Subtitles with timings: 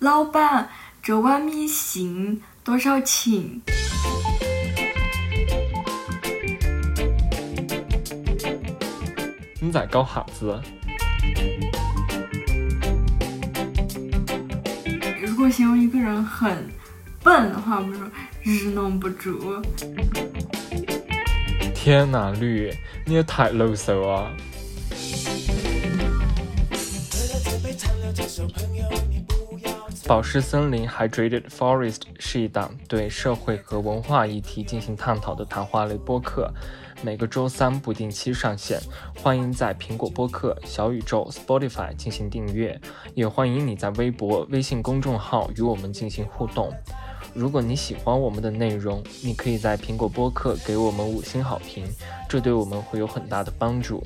[0.00, 0.66] 老板，
[1.02, 3.60] 这碗米线多少钱？
[9.60, 10.58] 你在搞哈子？
[15.20, 16.66] 如果形容一个人很
[17.22, 18.10] 笨的话，我们说
[18.42, 19.62] 日弄不住。
[21.74, 22.72] 天哪，绿，
[23.04, 24.30] 你也太啰嗦了。
[30.10, 36.52] 宝石森林 （Hydrated Forest） 是一档对社会和文化议题进行探讨的谈话类播客，
[37.00, 38.80] 每个周三不定期上线。
[39.22, 42.80] 欢迎在苹果播客、小宇宙、Spotify 进行订阅，
[43.14, 46.74] 也欢迎你在微博、微信公众号与我们进行互动。
[47.32, 51.86] 如果你喜欢我们的内容，你可以在苹果播客给我们五星好评，
[52.28, 54.02] 这对我们会有很大的帮助。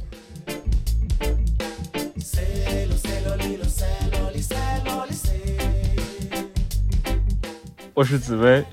[7.95, 8.65] 我是紫薇，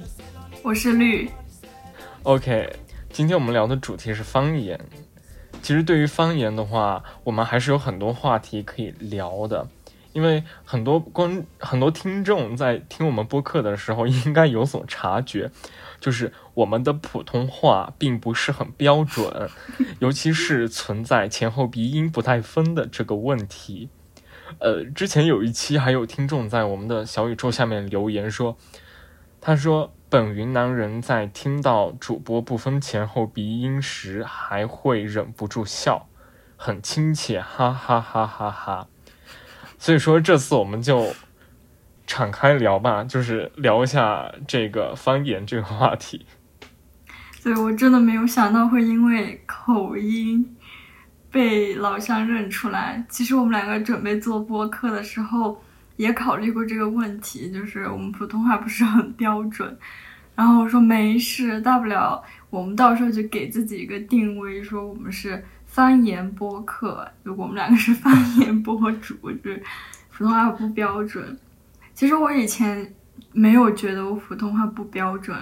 [0.64, 1.30] 我是绿。
[2.24, 2.68] OK，
[3.12, 4.80] 今天我们聊的主题是方言。
[5.62, 9.68] 其实对于方言的话，我们还是有很多话题可以聊的。
[10.14, 15.52] 因为很多观很多听众在听我们播客的时候，应该有所察觉，
[16.00, 19.48] 就是我们的普通话并不是很标准，
[20.00, 23.88] 尤其是存在前后鼻音不太分的这个问题。
[24.58, 28.58] 呃，之前有一期还有听众在我们的小宇宙下面留言说。
[29.44, 36.08] 他说：“本云南人在听到主播不分前后鼻音时，还会忍不住笑，
[36.56, 38.88] 很亲切，哈哈哈哈哈。
[39.80, 41.16] 所以说这次我们就
[42.06, 46.28] 敞开聊吧，就是聊一下这个方言这个话题。
[47.42, 50.56] 对我真的没有想到会因为口音
[51.32, 53.04] 被老乡认出来。
[53.10, 55.60] 其实我们两个准备做播客的时候。”
[55.98, 59.78] 也考虑过这个问题，就是我们普通话不是很标准，
[60.36, 69.62] 然后我说没事，大不了我们到时候就给自己一个定位，说我们是方言播客，就我们两个是方言博主，就是
[70.12, 71.38] 普通话不标准。
[71.94, 72.94] 其实我以前
[73.32, 75.38] 没有觉得我普通话不标准，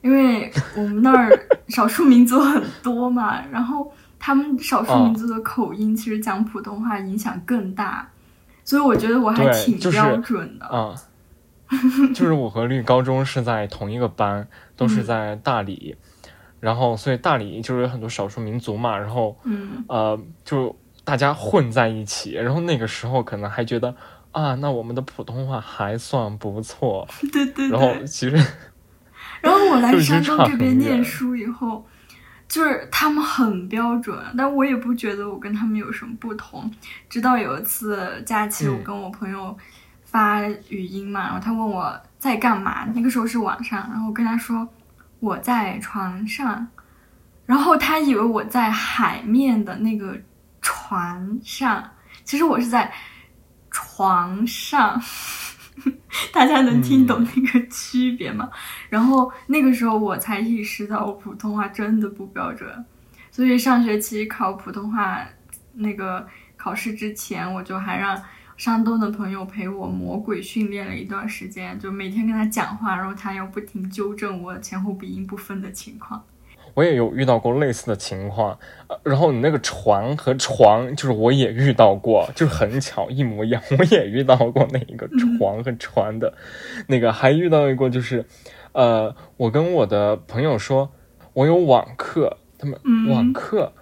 [0.00, 1.30] 因为我们那儿
[1.68, 8.08] 少数民族很多嘛，然后他们少数民族的口音其实讲普通话影响更大。
[8.72, 10.94] 所以我觉得我还挺标准的啊，
[12.14, 15.94] 就是我和绿高中是在同一个班，都是在大理，
[16.58, 19.84] 然后所以大理就是有很多少数民族嘛，然后嗯。
[19.88, 20.74] 呃就
[21.04, 23.94] 大家混在一起，然后那个时候可能还觉得
[24.30, 28.36] 啊，那我们的普通话还算不错， 对对，然后其实，
[29.42, 31.84] 然后我来山东这边念书以后。
[32.52, 36.70] 就是他们很标准，但我也不觉得我跟他们有什么不同。
[37.08, 39.56] 直到有一次假期，我跟我朋友
[40.04, 44.68] 发语音嘛，然后他问我在干嘛，那个时候是晚上，然后我跟他说
[45.18, 46.68] 我在床上，
[47.46, 50.20] 然后他以为我在海面的那个
[50.60, 51.82] 船上，
[52.22, 52.92] 其实我是在
[53.70, 55.02] 床上。
[56.34, 58.50] 大家能听懂那个区别吗？
[58.92, 62.68] 然后那个时候我才意识到我普通话真的不标准，
[63.30, 65.26] 所以上学期考普通话
[65.72, 66.26] 那个
[66.58, 68.22] 考试之前，我就还让
[68.58, 76.22] 山东的朋友陪我魔鬼训练了一段时间，就每天跟他讲话，然后他又不停纠正我前后鼻音不分的情况。
[76.74, 78.58] 我也有遇到过类似的情况，
[79.04, 85.08] 然后你那个床和床，就是我也遇到过，就是很巧一模一样，我也遇到过那一个
[85.38, 86.32] 床和船的，
[86.88, 88.24] 那个还遇到一个就是，
[88.72, 90.90] 呃，我跟我的朋友说，
[91.32, 92.78] 我有网课，他们
[93.08, 93.72] 网课，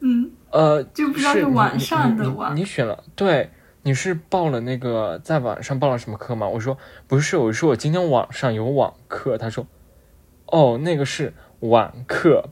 [0.00, 3.50] 嗯，呃，就不知道是晚上的网，你选了，对，
[3.82, 6.48] 你是报了那个在网上报了什么课吗？
[6.48, 6.76] 我说
[7.06, 9.66] 不是，我说我今天网上有网课，他说，
[10.46, 11.34] 哦，那个是。
[11.60, 12.50] 网课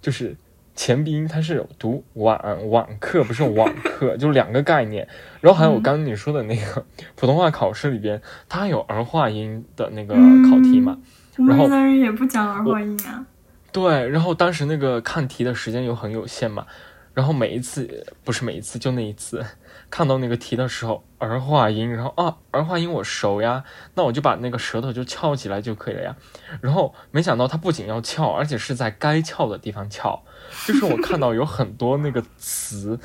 [0.00, 0.38] 就是
[0.74, 5.06] 前鼻音，它是读网网课，不是网课，就两个概念。
[5.42, 10.14] 然后还有我刚刚你说的那个 普通话考试里边，它有儿化音的那个
[10.48, 10.96] 考题嘛？
[11.38, 13.24] 我们云南人也不讲儿化音啊。
[13.72, 16.66] 对，然后当时那个看题的时间又很有限嘛，
[17.14, 19.44] 然后每一次不是每一次，就那一次。
[19.90, 23.64] 看到那个题的时候，儿化音，然后啊，儿化音我熟呀，
[23.94, 26.14] 那我就把那个舌头就翘起来就可以了呀。
[26.60, 30.22] 然后没想到它不仅要翘，而且是在该翘的地方翘。
[30.66, 33.00] 就是我看到有很多那个词，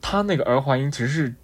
[0.00, 1.34] 它那个儿化音其实是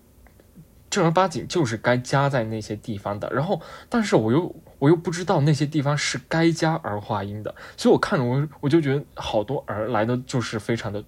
[0.89, 3.29] 正儿八经就是该加在那些地方的。
[3.33, 4.55] 然后，但是我又
[4.85, 11.03] 我又不知道那些地方是该加儿化音的，所以我看着我我就觉得好多儿来的就是非常的，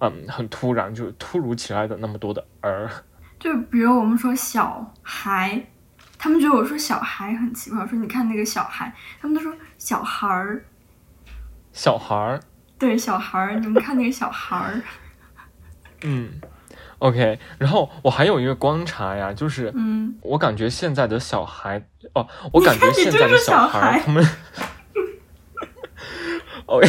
[0.00, 2.90] 嗯，很突然，就是突如其来的那么多的儿。
[3.38, 5.64] 就比如我们说小孩，
[6.18, 10.64] 他们觉得我说小孩很奇怪，我说你看那个小孩，他们都说小孩儿，
[11.72, 12.40] 小孩儿，
[12.76, 14.82] 对小孩儿，你们看那个小孩儿，
[16.02, 16.40] 嗯
[17.02, 17.38] ，OK。
[17.58, 21.82] 然后我还有一个观察呀，就是，嗯，我感觉现在的小孩，
[22.14, 24.24] 哦，我感觉现在的就是小孩他们，
[26.66, 26.86] OK，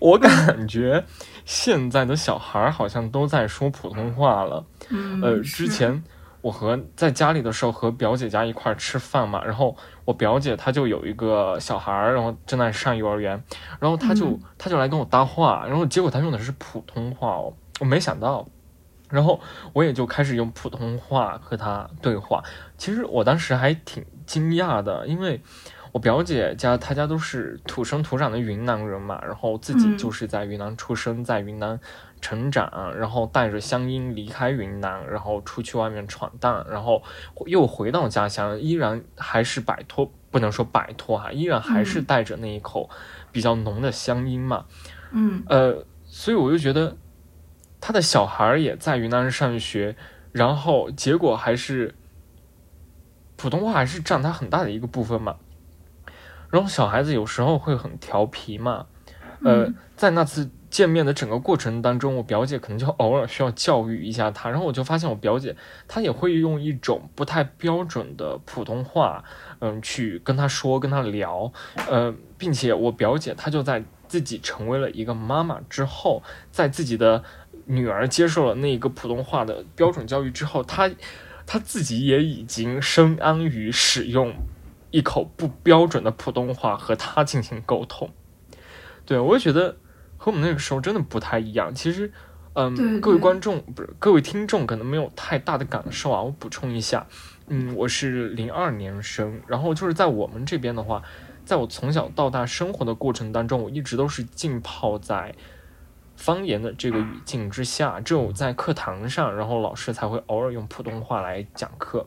[0.00, 1.04] 我感觉
[1.44, 4.64] 现在的小孩好像都在说普通话了。
[4.90, 6.04] 嗯，呃，之前
[6.42, 9.74] 我和在家里的时候和表姐家一块儿吃饭嘛，然后
[10.04, 13.42] 我表姐她就有一个小孩，然后正在上幼儿园，
[13.80, 18.46] 然后她就、嗯她就来跟我搭话，然后结果她用的是普通话哦，我没想到，
[19.14, 19.40] 然后
[19.72, 22.42] 我也就开始用普通话和他对话，
[22.76, 25.40] 其实我当时还挺惊讶的，因为。
[25.94, 31.78] 我表姐家，她家都是土生土长的云南人嘛，然后自己嗯就是在云南出生，在云南
[32.20, 32.68] 成长，
[32.98, 37.00] 然后带着乡音离开云南，然后出去外面闯荡，然后
[37.46, 42.90] 又回到家乡，依然还是摆脱，不能说摆脱哈，依然还是嗯带着那一口
[43.30, 44.64] 比较浓的乡音嘛。
[45.12, 46.96] 嗯呃，所以我就觉得
[47.86, 49.94] 他的小孩儿也在云南上学，
[50.32, 51.94] 然后结果还是
[53.36, 55.36] 普通话还是占他很大的一个部分嘛。
[56.48, 58.86] 然后小孩子有时候会很调皮嘛，
[59.42, 65.54] 呃嗯，在那次见面的整个过程当中，我表姐可能就偶尔需要教育一下他，然后我就发现我表姐
[65.86, 69.22] 她也会用一种不太标准的普通话，
[69.58, 71.52] 嗯，去跟他说、跟他聊，
[71.90, 77.22] 呃，并且我表姐她就在自己成为了一个妈妈之后，在自己的
[77.66, 80.90] 女儿接受了那个普通话的标准教育之后，她
[81.46, 84.34] 她自己也已经深谙于使用
[84.90, 88.10] 一口不标准的普通话和他进行沟通。
[89.04, 89.76] 对我也觉得
[90.16, 91.74] 和我们那个时候真的不太一样。
[91.74, 92.10] 其实，
[92.54, 96.22] 嗯，对对各位观众不是各位听众可能没有太大的感受啊。
[96.22, 97.06] 我补充一下，
[97.48, 101.02] 嗯，我是零二年生，然后就是在我们这边的话，
[101.44, 105.34] 在我从小到大生活的过程当中，我一直都是浸泡在
[106.24, 112.06] 方言的这个语境之下，只有在课堂上，然后老师才会偶尔用普通话来讲课。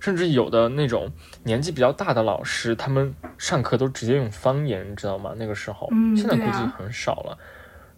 [0.00, 1.10] 甚至有的那种
[1.42, 5.34] 年纪比较大的老师，他们上课都直接用方言，你知道吗？
[5.36, 7.36] 那个时候，嗯现在估计很少了。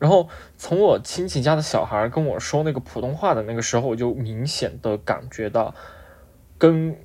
[0.01, 5.73] 然后从我亲戚家的小孩跟我说那个普通话的那个时候，我就明显的感觉到，
[6.59, 6.99] 跟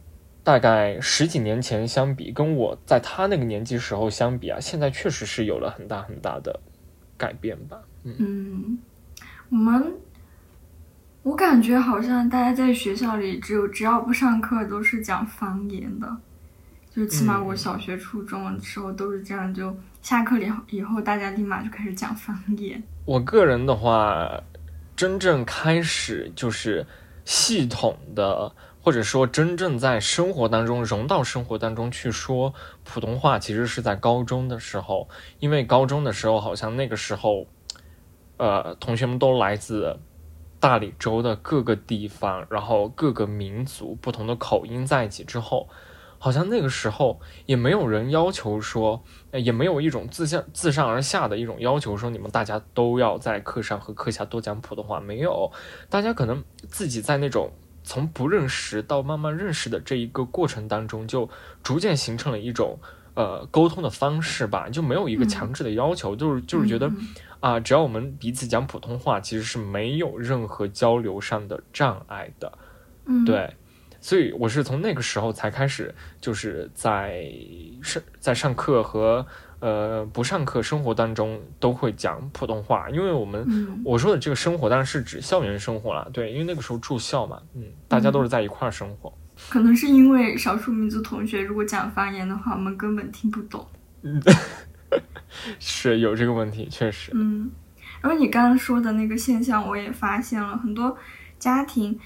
[0.44, 6.60] 大概十几年前相比，跟我在他那个年纪时候相比啊，现在确实是有了很大很大的
[7.22, 7.78] 改变吧。
[8.04, 8.80] 嗯嗯，
[9.50, 9.94] 我们
[11.22, 16.18] 我感觉好像大家在学校里，只有只要不上课都是讲方言的，
[16.90, 22.82] 就起码我嗯小学、初中的时候都是这样，就下课以后以后大家立马就开始讲方言。
[23.06, 24.28] 我个人的话，
[24.96, 26.84] 真正开始就是
[27.24, 28.52] 系统的，
[28.82, 35.08] 或者说真正在生活当中融到生活当中去说普通话，其实是在高中的时候。
[35.40, 37.46] 因为高中的时候，好像那个时候，
[38.38, 40.00] 呃，同学们都来自
[40.60, 45.70] 大理州的各个地方，然后各个民族不同的口音在一起之后，
[46.18, 49.04] 好像那个时候也没有人要求说。
[49.34, 55.00] 也没有一种自下自上而下的一种要求，说你们大家都要在课上和课下多讲普通话。
[55.00, 55.50] 没有，
[55.90, 57.50] 大家可能自己在那种
[57.84, 61.30] 从不认识到慢慢认识的这一个过程当中，就
[61.64, 62.80] 逐渐形成了一种
[63.14, 65.30] 呃沟通的方式吧，就没有一个嗯。
[65.30, 67.08] 强制的要求，就是就是觉得嗯
[67.40, 72.52] 啊、只要我们彼此讲普通话，其实是没有任何交流上的障碍的。
[73.06, 73.56] 嗯，对，
[74.00, 77.26] 所以我是从那个时候才开始，就是在
[77.82, 79.26] 上在上课和
[79.62, 89.14] 呃不上课生活当中都会讲普通话，因为我们、嗯我说的这个生活当然是指校园生活啦，对，因为那个时候住校嘛，嗯，大家都是在一块儿生活，
[89.50, 93.66] 可能是因为少数民族同学如果讲方言的话，我们根本听不懂。
[95.60, 97.50] 是有这个问题，确实，嗯，
[98.02, 100.98] 然后你刚刚说的那个现象，我也发现了很多
[101.40, 101.98] 家庭，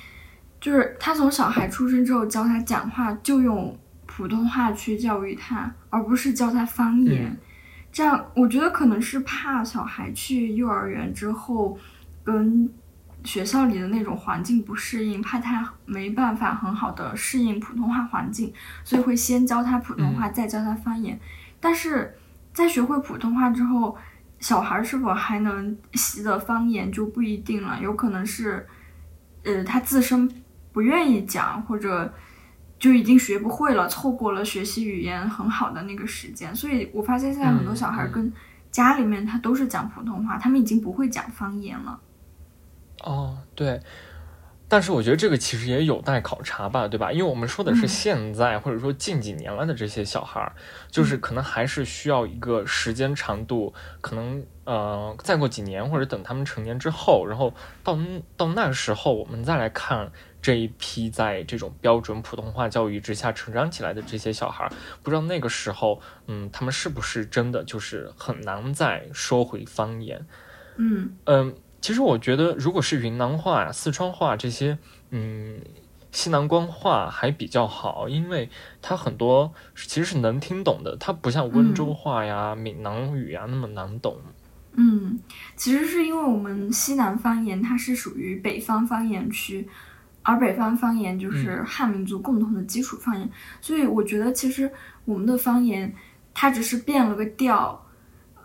[0.60, 7.26] 就是他从小孩出生之后教他讲话，就用普通话去教育他，而不是教他方言。
[7.26, 7.38] 嗯
[7.96, 11.80] 这样，我觉得可能是怕小孩去幼儿园之后
[12.26, 12.70] 跟
[13.24, 21.18] 学校里的那种环境不适应，怕他没办法很好的适应普通话环境，所以会先教他普通话，再教他方言。
[21.62, 22.14] 但是
[22.52, 23.96] 在学会普通话之后，
[24.40, 28.68] 小孩是否还能习得方言就不一定了，有可能是，
[29.46, 30.30] 呃，他自身
[30.74, 32.14] 不愿意讲，或者
[32.86, 36.56] 就已经学不会了，错过了学习语言很好的那个时间。
[36.56, 38.32] 所以我发现现在很多小孩跟
[38.70, 42.00] 家里面他都是讲普通话，他们已经不会讲方言了。
[43.04, 43.82] 哦，对，
[44.68, 47.12] 但是我觉得这个其实也有待考察吧，对吧？
[47.12, 50.54] 因为我们说的是现在或者说近几年来的这些小孩儿，
[50.92, 57.52] 就是可能还是需要一个时间长度，可能呃再过几年或者等他们成年之后，然后
[57.84, 57.98] 到
[58.38, 60.12] 到那个时候我们再来看
[60.46, 64.72] 这一批在这种标准普通话教育之下成长起来的这些小孩儿，
[65.02, 70.24] 不知道那个时候嗯他们是不是真的就是很难再说回方言，
[70.78, 71.56] 嗯嗯。
[71.82, 74.80] 其实我觉得，如果是云南话、四川话这些，
[75.12, 75.62] 嗯，
[76.12, 78.50] 西南官话还比较好，因为
[78.82, 84.18] 它很多其实是能听懂的，它不像温州话呀、闽南语啊那么难懂。
[84.78, 85.20] 嗯，
[85.56, 89.68] 其实是因为我们西南方言它是属于北方方言区，
[90.26, 93.30] 而北方方言就是汉民族共同的基础方言，
[93.62, 94.70] 所以我觉得其实
[95.06, 95.96] 我们的方言
[96.34, 97.82] 它只是变了个调，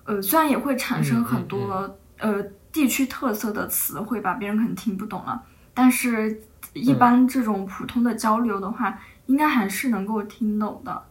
[0.05, 2.45] 呃，虽然也会产生很多呃。
[2.73, 5.43] 地区特色的词汇吧，别人可能听不懂了，
[5.75, 6.41] 但是，
[6.73, 8.97] 一般这种普通的交流的话，
[9.27, 11.03] 应该还是能够听懂的。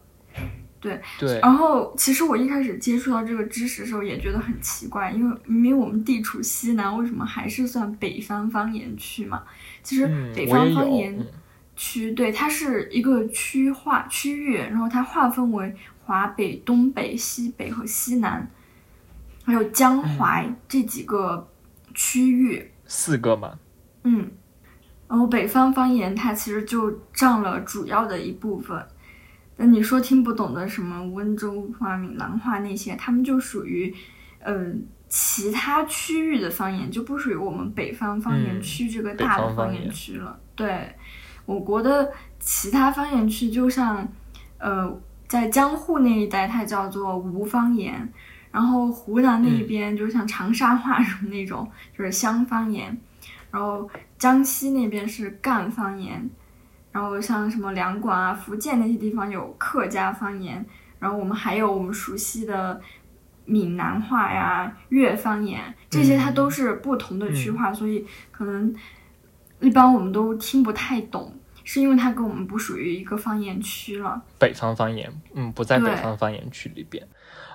[0.79, 1.39] 对对。
[1.41, 9.43] 然后，其实我一开始接触到这个知识的时候，也觉得很奇怪，因为明明我们地处西南，为什么还是算北方方言区嘛？
[9.83, 11.25] 其实北方方言
[11.75, 18.49] 区，对，它是一个区划区域，然后它划分为华北、东北、西北和西南。
[19.45, 21.49] 还有江淮这几个
[21.95, 23.57] 区域，四个嘛，
[24.03, 24.29] 嗯，
[25.07, 28.85] 然后北方方言它其实就占了主要的一部分。
[29.61, 33.93] 那你说听不懂的什么温州话、闽南话那些，他们就属于
[34.39, 40.39] 嗯其他区域的方言，就不属于我们北方方言区这个大的方言区了。
[40.55, 40.95] 对，
[41.45, 44.07] 我国的其他方言区，就像
[44.59, 44.97] 呃
[45.27, 48.11] 在江户那一带，它叫做吴方言。
[48.51, 52.97] 然后湖南那边就像长沙话什么那种，就是湘方言。
[53.51, 53.87] 然后
[54.17, 56.29] 江西那边是赣方言。
[56.91, 60.65] 然后像什么两广啊、福建那些地方有客家方言。
[60.99, 62.81] 然后我们还有我们熟悉的
[63.45, 68.75] 闽南话呀、粤方言，这些它都是不同的区划，所以可能
[69.61, 74.21] 一般我们都听不太懂，是因为它跟我们不属于一个方言区了。
[74.37, 77.07] 北方方言，嗯，不在北方方言区里边。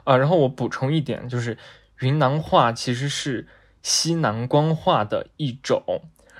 [0.05, 1.59] 啊，然后我补充一点，就是
[2.01, 3.47] 云南话其实是
[3.83, 5.83] 西南官话的一种，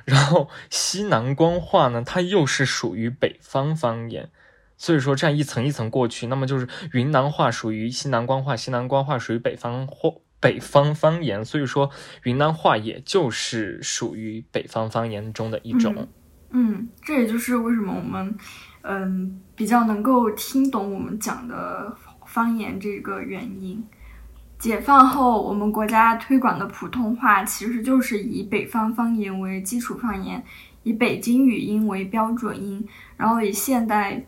[0.05, 4.31] 然后西南官话呢，它又是属于北方方言，
[4.77, 11.91] 所以说这样一层一层过去，那么就是云南话属于西南官话，西南官话属于北方或北方方言，所以说
[12.23, 16.09] 云南话也就是属于北方方言中的一种。
[16.51, 18.37] 嗯，这也就是为什么我们
[18.83, 21.97] 嗯比较能够听懂我们讲的。
[22.27, 23.87] 方言这个原因，
[24.59, 30.43] 解放后我们国家推广的普通话其实就是以北方方言为基础方言，
[30.83, 34.25] 以北京语音为标准音，然后以现代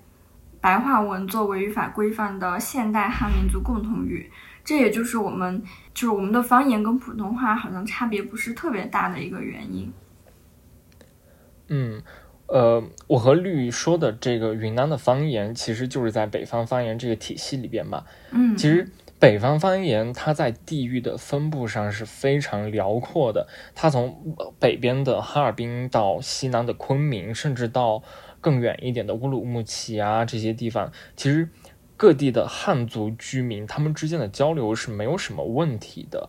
[0.61, 4.31] 白话文作为语法规范的现代汉民族共同语。
[4.65, 5.63] 这也就是我们
[5.95, 9.93] 就是我们的方言跟普通话好像差别不是特别大的一个原因。
[11.69, 12.03] 嗯。
[12.49, 18.05] 呃，我和绿说的这个云南的方言，其实就是在北方方言这个体系里边嘛。
[18.31, 28.03] 嗯，其实北方方言它在地域的分布上是非常辽阔的，它从北边的哈尔滨到西南的昆明，甚至到
[28.41, 31.49] 更远一点的乌鲁木齐啊这些地方，其实
[31.97, 36.29] 各地的汉族居民他们之间的交流是没有什么问题的。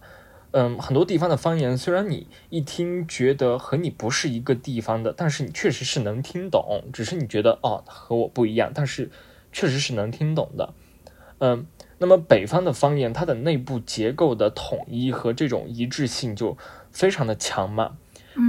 [0.51, 9.11] 嗯，很多地方的方言，虽然你一听觉得和你不是一个地方的，但是你确实是能听懂，只是你觉得哦和我不一样，但是
[9.51, 10.73] 确实是能听懂的。
[11.39, 11.67] 嗯，
[11.99, 16.57] 那么北方的方言，它的内部结构的统一和这种一致性就
[16.91, 17.97] 非常的强嘛。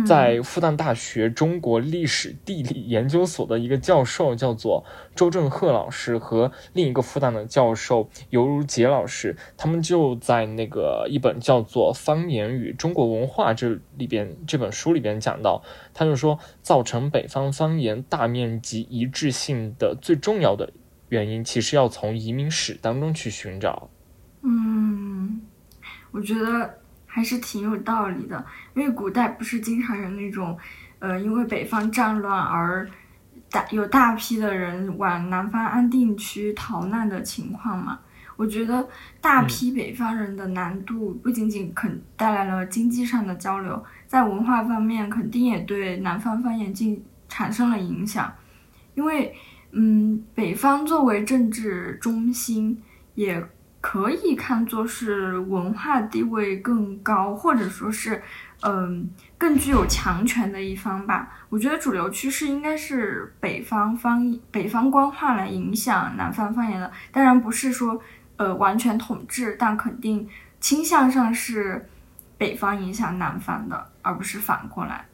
[0.07, 4.85] 在复旦大学中国历史地理研究所的一个教授叫做
[5.17, 15.63] 周正鹤老师和另一个复旦的教授尤如杰老师，他们就在那个一本叫做《方言与中国文化》这里边这本书里边讲到，
[15.95, 20.71] 他就说造成北方方言大面积一致性的最重要的
[21.09, 23.89] 原因，其实要从移民史当中去寻找。
[24.43, 25.41] 嗯，
[26.11, 26.79] 我觉得。
[27.11, 30.57] 还是挺有道理的，因为古代不是经常有那种，
[31.01, 32.89] 呃，因为北方战乱而
[33.51, 37.99] 大有大批的人往南方安定区逃难的情况嘛？
[38.37, 38.87] 我觉得
[39.21, 48.33] 大批北方人的难度不仅仅肯带来了经济上的交流，在文化方面肯定也对南方方言进产生了影响，
[48.95, 49.35] 因为，
[49.79, 52.83] 嗯，北方作为政治中心
[53.15, 53.47] 也。
[53.81, 58.21] 可以看作是文化地位更高，或者说是，
[58.63, 59.09] 嗯
[59.39, 61.31] 更具有强权的一方吧。
[61.49, 68.03] 我觉得主流趋势应该是北方方北方官话来影响南方方言的，当然不是说
[68.37, 71.89] 呃完全统治，但肯定倾向上是
[72.37, 75.07] 北方影响南方的，而不是反过来。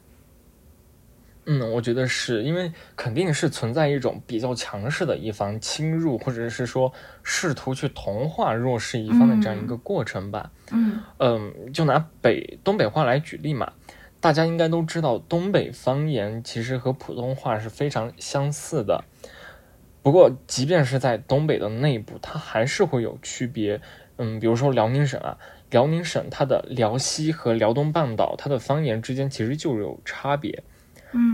[1.47, 10.51] 嗯，我觉得是因为肯定是存在一种比较强势的一方侵入，或者是说试图去同化弱势一方的这样一个过程吧。
[10.71, 13.73] 嗯嗯，就拿北东北话来举例嘛，
[14.19, 19.03] 大家应该都知道，东北方言其实和普通话是非常相似的。
[20.01, 23.81] 不过，即便是在东北的内部，它还是会有区别。
[24.17, 25.37] 嗯，比如说辽宁省啊，
[25.69, 30.63] 辽宁省它的辽西和辽东半岛，它的方言之间其实就有差别。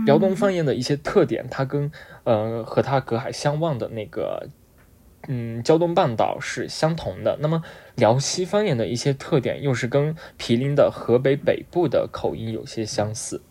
[0.06, 1.90] 辽东方言的一些特点，它跟
[2.24, 4.48] 呃和它隔海相望的那个
[5.28, 7.38] 嗯胶东半岛是相同的。
[7.40, 7.62] 那么
[7.96, 13.42] 辽西方言的一些特点，又是跟毗邻的河北北部的口音有些相似。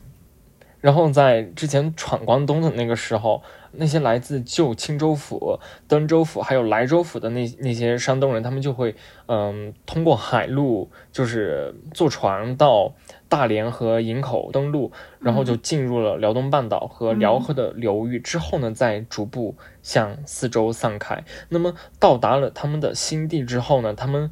[0.82, 3.42] 然后在之前闯关东的那个时候。
[3.74, 5.58] 那些来自旧青州府、
[5.88, 8.94] 登州府还有莱州府的那那些山东人，他们就会，
[9.28, 12.94] 嗯，通过海路，就是坐船到
[13.30, 21.24] 大连和营口登陆，然后就进入了辽东半岛和辽河的流域，之后呢，再逐步向四周散开。
[21.48, 24.30] 那么到达了他们的新地之后呢，他们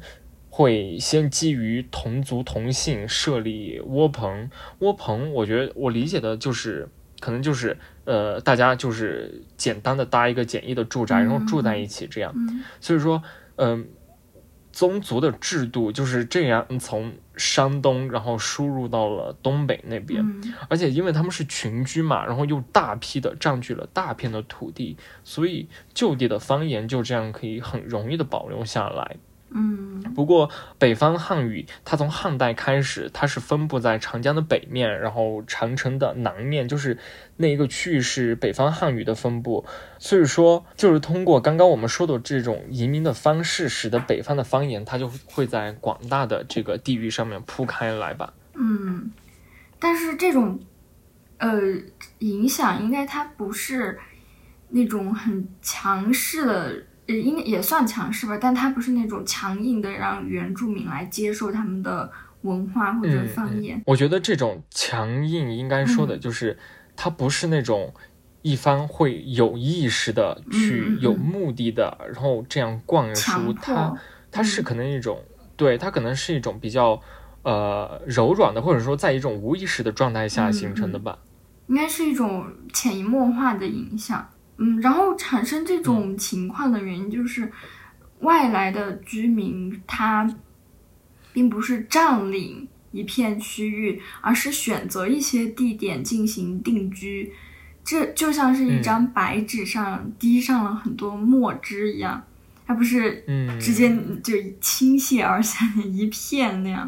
[0.60, 4.50] 会先基于同族同姓设立窝棚。
[4.80, 6.88] 窝棚，我觉得我理解的就是。
[7.20, 7.76] 可能就是，
[8.06, 12.34] 呃，大家就是简单的搭一个简易的住宅，然后住在一起这样。
[12.80, 13.22] 所以说，
[13.56, 13.86] 嗯，
[14.72, 20.24] 宗族的制度就是这样从山东然后输入到了东北那边，
[20.70, 29.18] 而且因为他们是群居嘛，然后又大批的占据了大片的土地，所以就地的方言就这样可以很容易的保留下来。
[29.52, 36.96] 嗯，不过北方汉语它从汉代开始，它是分布在长江的北面，然后长城的南面，就是
[37.36, 39.64] 那一个区域是北方汉语的分布。
[39.98, 48.32] 所以说，就是通过刚刚我们说的这种移民的方式，使得北方的方言它就会在广大的这个地域上面铺开来吧。
[48.54, 49.10] 嗯，
[49.80, 50.60] 但是这种
[51.38, 51.60] 呃
[52.20, 53.98] 影响应该它不是
[54.68, 56.84] 那种很强势的。
[57.18, 62.10] 应该也算强势吧，但他不是那种强硬的让原住民来接受他们的
[62.42, 63.82] 文化或者方言。
[63.86, 66.58] 我觉得这种强硬应该说的就是，
[66.96, 67.92] 它不是那种
[68.42, 73.94] 一方会有意识的去有目的的，然后这样灌输它，
[74.30, 75.22] 它是可能一种，
[75.56, 77.00] 对，他可能是一种比较
[77.42, 81.18] 呃柔软的，或者说在一种无意识的状态下形成的吧。
[81.66, 84.28] 应该是一种潜移默化的影响。
[84.62, 87.50] 嗯，然后产生这种情况的原因就是，
[88.20, 90.30] 外来的居民他
[91.32, 97.32] 并不是占领一片区域，而是选择一些地点进行定居，
[97.82, 102.22] 这就像是一张白纸上滴上了很多墨汁一样，
[102.66, 103.24] 它不是
[103.58, 106.86] 直接就倾泻而下的一片那样。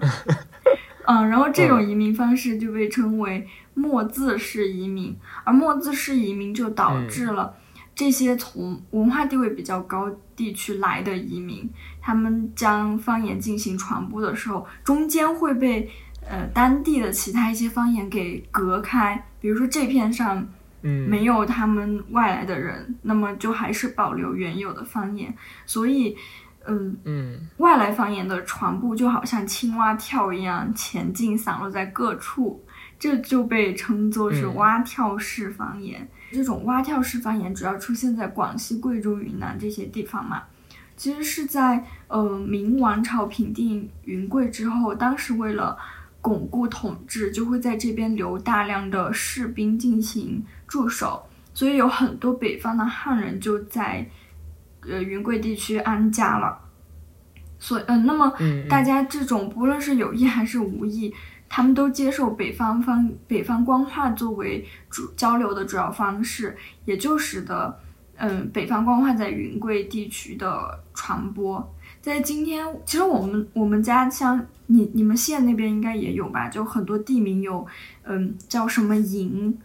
[1.09, 7.55] 嗯，然后这种移民方式就被称为墨字式移民，而墨字式移民就导致了。
[7.95, 11.69] 这些从文化地位比较高地区来的移民，
[12.01, 15.91] 他们将方言进行传播的时候，中间会被
[16.29, 19.23] 呃当地的其他一些方言给隔开。
[19.41, 20.47] 比如说这片上，
[20.81, 25.33] 嗯，没有他们外来的人，那么就还是保留原有的方言。
[25.67, 26.17] 所以，
[26.67, 32.65] 嗯嗯，外来方言的传播就好像青蛙跳一样前进，散落在各处，
[32.99, 36.09] 这就被称作是蛙跳式方言。
[36.33, 40.43] 这种蛙跳式方言主要出现在广西、贵州、云南这些地方嘛。
[40.97, 45.77] 其实是在呃明王朝平定云贵之后，当时为了
[46.21, 54.09] 巩固统治，就会在这边留大量的士兵进行驻守，所以有很多北方的汉人就在
[54.89, 56.59] 呃云贵地区安家了。
[57.59, 58.33] 所以，嗯，那么
[58.69, 61.13] 大家这种不论是有意还是无意。
[61.55, 67.79] 他们都接受北方方北方官话作为主交流的主要方式，也就使得，
[68.17, 71.75] 嗯，北方官话在云贵地区的传播。
[72.01, 76.49] 在今天，其实我们我们家乡，你你们县那边应该也有吧？
[76.49, 77.67] 就很多地名有，
[78.05, 79.59] 嗯，叫什么营，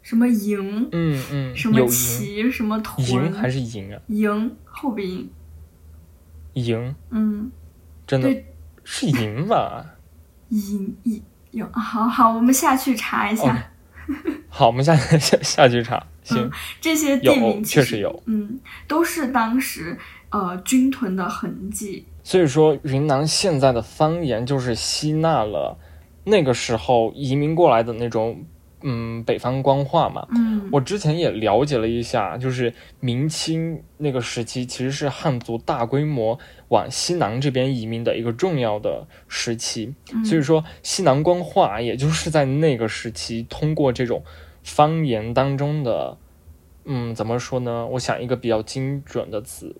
[0.00, 4.00] 什么营，嗯嗯，什么旗，什么屯，营还是营啊？
[4.06, 5.30] 营后鼻
[6.54, 7.52] 音，营，嗯，
[8.06, 8.34] 真的
[8.82, 9.84] 是营吧？
[10.48, 11.22] 营 营。
[11.54, 13.70] 有，好好，我们下去查一下。
[14.48, 16.04] 好，我们下 下下去查。
[16.22, 19.98] 行，这些地名确实有，嗯，都是当时
[20.30, 22.06] 呃军屯的痕迹。
[22.22, 25.78] 所以说，云南现在的方言就是吸纳了
[26.24, 28.44] 那个时候移民过来的那种。
[28.86, 39.94] 嗯，北方官话嘛，嗯，我之前也了解了一下，就是明清那个时期，其实是汉族大规模往西南这边移民的一个重要的时期。
[40.22, 44.22] 所以说，西南官话也就是在那个时期，通过这种
[44.62, 46.18] 方言当中的，
[46.84, 47.86] 嗯，怎么说呢？
[47.92, 49.76] 我想一个比较精准的词，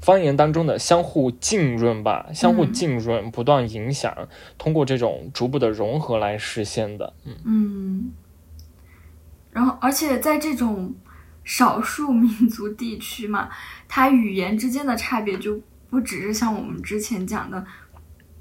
[0.00, 7.12] 方言当中的相互浸润吧，相互浸润，不断影响，通过这种逐步的融合来实现的。
[7.26, 8.12] 嗯嗯。
[9.52, 10.94] 然后，而且在这种
[11.44, 13.48] 少数民族地区嘛，
[13.88, 17.64] 它语言之间的差别就不只是像我们之前讲的，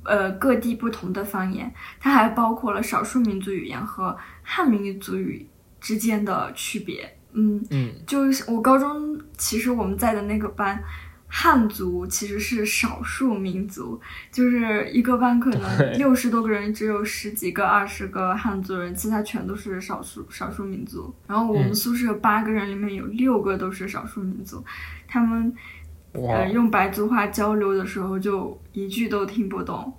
[0.03, 5.47] 呃，各地不同的方言，它还包括了少数民族语言和汉民族语
[5.81, 7.17] 之间的区别。
[7.33, 10.83] 嗯嗯，就是我高中其实我们在的那个班。
[11.31, 21.13] 汉族其实是少数民族，就是一个班可能六十多个人，只有十几个、二十个汉族人，其他全都是少数少数民族。
[21.27, 24.65] 然后我们宿舍八个人里面有六个都是少数民族，
[25.07, 25.53] 他们
[26.13, 29.93] 呃用白族话交流的时候就一句都听不懂，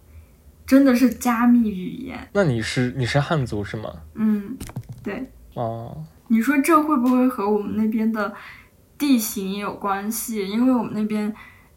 [0.67, 2.29] 真的是加密语言。
[2.33, 3.89] 那你是你是汉族是吗？
[4.15, 4.59] 嗯，
[5.05, 5.31] 对。
[5.55, 8.35] 哦，你说这会不会和我们那边的？
[9.01, 11.35] 地形也有关系，因为我们那边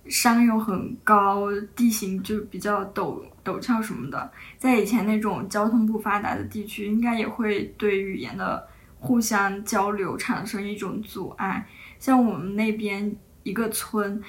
[0.10, 4.30] 山又很高，地形就比较陡陡峭什么的。
[4.58, 8.68] 在以前那种交通不发达的地区，应该也会对语言的
[9.00, 11.66] 互相交流产生一种阻碍。
[11.98, 14.22] 像我们那边一个村，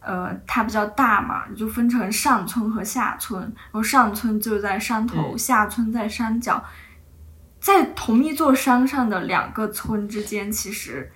[0.00, 6.62] 呃，它比较大嘛，就分成上村和下村，然后上村就在山头，下村在山脚，
[7.58, 11.10] 在同一座山上的两个村之间，其实。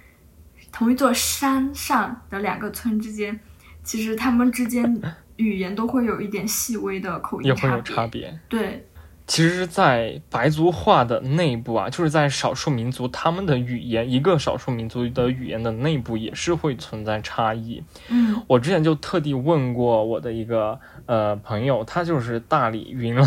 [0.76, 3.40] 同一座山上的两个村之间，
[3.82, 5.00] 其实他们之间
[5.36, 7.80] 语言都会有一点细微的口音也会有。
[7.80, 8.38] 差别。
[8.46, 8.86] 对，
[9.26, 17.82] 其实，在白族话的内部啊，就是在少数民族他们的语言，一个少数民族的语言的内部也是会存在差异。
[18.10, 23.26] 嗯，我之前就特地问过我的一个呃朋友，他就是大理云龙，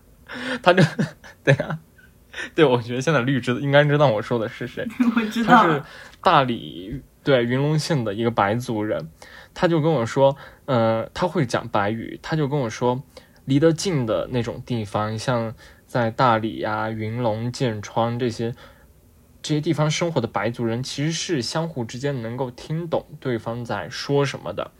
[0.62, 0.82] 他就
[1.42, 1.78] 对啊，
[2.54, 4.86] 对，我觉得现在绿知应该知道我说的是谁，
[5.16, 5.62] 我知道。
[5.62, 5.82] 他是。
[6.22, 9.10] 大理对云龙县的一个白族人，
[9.54, 13.02] 他就跟我说，呃，他会讲白语，他就跟我说，
[13.44, 15.54] 离得近的那种地方，像
[15.86, 18.54] 在大理呀、云龙、剑川这些
[19.42, 24.70] 这些地方生活的白族人，其实是相互之间能够听懂对方在说什么的。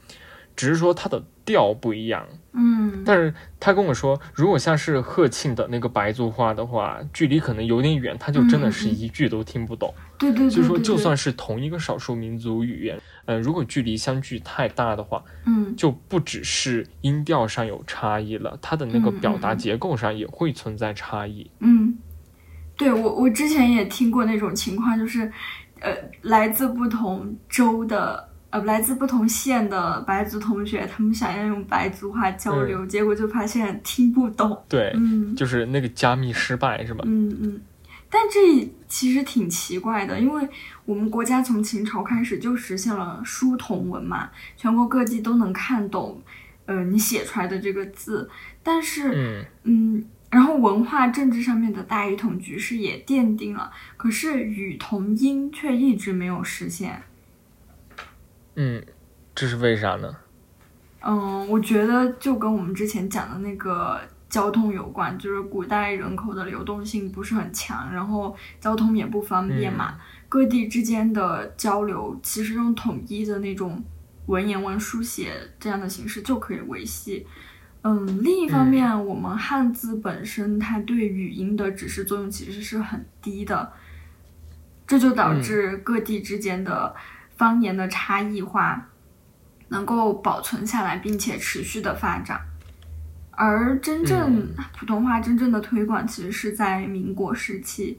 [0.56, 9.94] 只是说他的调不一样，嗯，但是他跟我说，如果像是贺庆的那个白族话的话，距离可能有点远，他就真的是一句都听不懂。
[10.20, 21.50] 对对对，所以说就算是同一个少数民族语言，呃，如果距离相距太大的话，嗯，就不只是音调上有差异了，它的那个表达结构上也会存在差异。
[21.58, 21.98] 嗯，
[22.76, 25.32] 对我我之前也听过那种情况，就是，
[25.80, 25.90] 呃，
[26.22, 28.28] 来自不同州的。
[28.52, 34.60] 呃，来自不同县的白族同学，他们想要用白族话交流，结果就发现听不懂。
[34.68, 37.04] 对，嗯，就是那个加密失败，是吧？
[37.06, 37.60] 嗯嗯。
[38.10, 40.48] 但这其实挺奇怪的，因为
[40.84, 46.20] 我们国家从秦朝开始就实现了书同文嘛，全国各地都能看懂，
[46.66, 48.28] 呃，你写出来的这个字。
[48.62, 57.02] 但是，嗯嗯，然后文化政治上面的大一统局势也奠定了，可是语同音却一直没有实现。
[58.56, 58.84] 嗯，
[59.34, 60.16] 这是为啥呢？
[61.02, 73.84] 嗯，我觉得就跟我们之前讲的那个交通有关，就是古代人口的流动性不是很强，然后交通也不方便嘛，各地之间的交流其实用统一的那种
[74.26, 77.26] 文言文书写这样的形式就可以维系。
[77.82, 83.72] 嗯，另一方面，我们汉字本身它对语音的指示作用其实是很低的，
[84.86, 86.94] 这就导致各地之间的。
[87.36, 88.90] 方言的差异化
[89.68, 92.38] 能够保存下来，并且持续的发展，
[93.40, 94.46] 而真正
[94.78, 97.96] 普通话真正的推广，其实是在民国时期，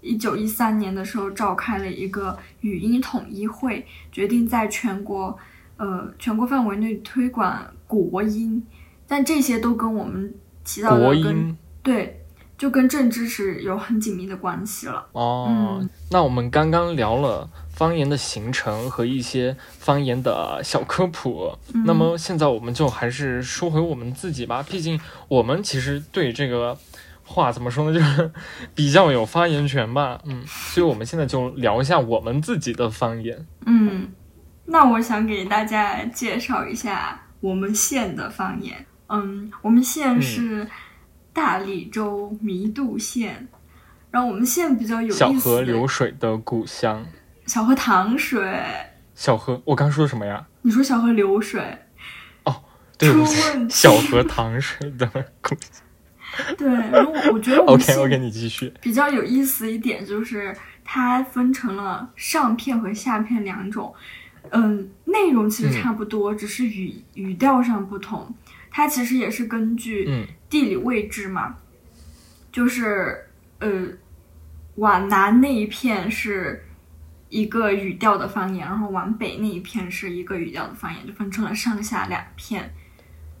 [0.00, 5.36] 一九一三年的时候召开了一个语音统一会，决定在全国，
[5.78, 8.64] 呃，全国范围内推广国音，
[9.08, 10.32] 但这些都跟我们
[10.64, 12.20] 提到的跟对。
[12.56, 15.04] 就跟政治是有很紧密的关系了。
[15.10, 24.62] 哦，那我们刚刚聊了方言的形成和一些方言的小科普，那么现在我们就还是说回我们自己吧。
[24.62, 26.78] 毕竟我们其实对这个
[27.22, 28.32] 话怎么说呢，就是
[28.74, 30.20] 比较有发言权吧。
[30.24, 33.46] 嗯，所以我们现在就聊一下我们自己的方言。
[33.66, 34.08] 嗯，
[34.66, 38.86] 那我想给大家介绍一下我们县的方言。
[39.08, 40.66] 嗯，我们县是。
[41.34, 43.48] 大理州弥渡县。
[44.12, 47.04] 然后我们县比较有意思，小河流水的故乡，
[47.46, 48.62] 小河糖水。
[49.14, 50.46] 小河，我刚说什么呀？
[50.62, 51.62] 你说小河流水。
[52.44, 52.62] 哦，
[52.98, 55.08] 对不起，小河糖水的。
[56.56, 58.72] 对，然后我觉得 OK OK，你继续。
[58.80, 63.94] 比较有意思一点就是它分成了上片和下片两种，
[64.50, 68.34] 嗯，内容其实差不多，只是语语调上不同。
[68.70, 71.56] 它其实也是根据地理位置嘛，
[72.50, 73.26] 就是
[73.60, 73.88] 呃。
[74.76, 76.60] 皖南那一片是
[77.34, 82.72] 一个语调的方言，然后往北那一片是一个语调的方言，就分成了上下两片。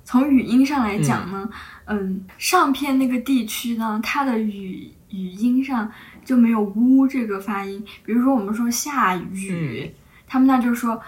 [0.02, 1.48] 从语音上来讲呢，
[1.84, 5.88] 嗯，上片那个地区呢，它的语语音上
[6.24, 7.84] 就没有“呜”这个发音。
[8.04, 9.94] 比如说我们说下雨，
[10.26, 11.00] 他们那就说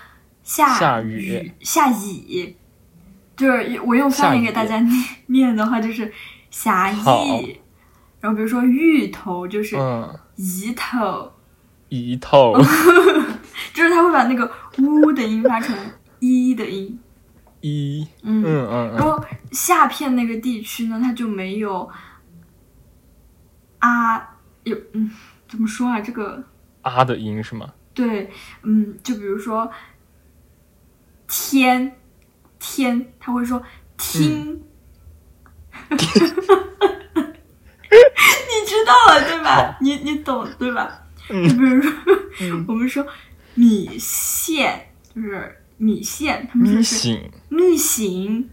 [0.44, 2.56] 下雨下雨，
[3.36, 6.12] 就是我用方言给大家念念的话，就是
[6.52, 7.58] 下雨。
[8.20, 9.76] 然后比如说芋头就是
[10.36, 11.32] 芋头，
[11.88, 12.54] 芋头，
[13.74, 15.76] 就是他会把那个呜的音发成
[16.20, 16.98] 一的音，
[17.60, 18.94] 一，嗯嗯嗯。
[18.96, 19.22] 然后
[19.52, 21.88] 下片那个地区呢，它就没有
[23.78, 25.10] 啊，有嗯，
[25.48, 26.00] 怎么说啊？
[26.00, 26.42] 这个
[26.82, 27.72] 啊的音是吗？
[27.94, 28.30] 对，
[28.62, 29.70] 嗯，就比如说
[31.28, 31.96] 天
[32.58, 33.62] 天，他会说
[33.96, 34.62] 听。
[35.88, 35.96] 你
[38.66, 39.76] 知道了对吧？
[39.80, 41.05] 你你懂对吧？
[41.30, 41.92] 你比如说，
[42.68, 43.06] 我们说
[43.54, 48.48] 米线就是米线，他们说是密行，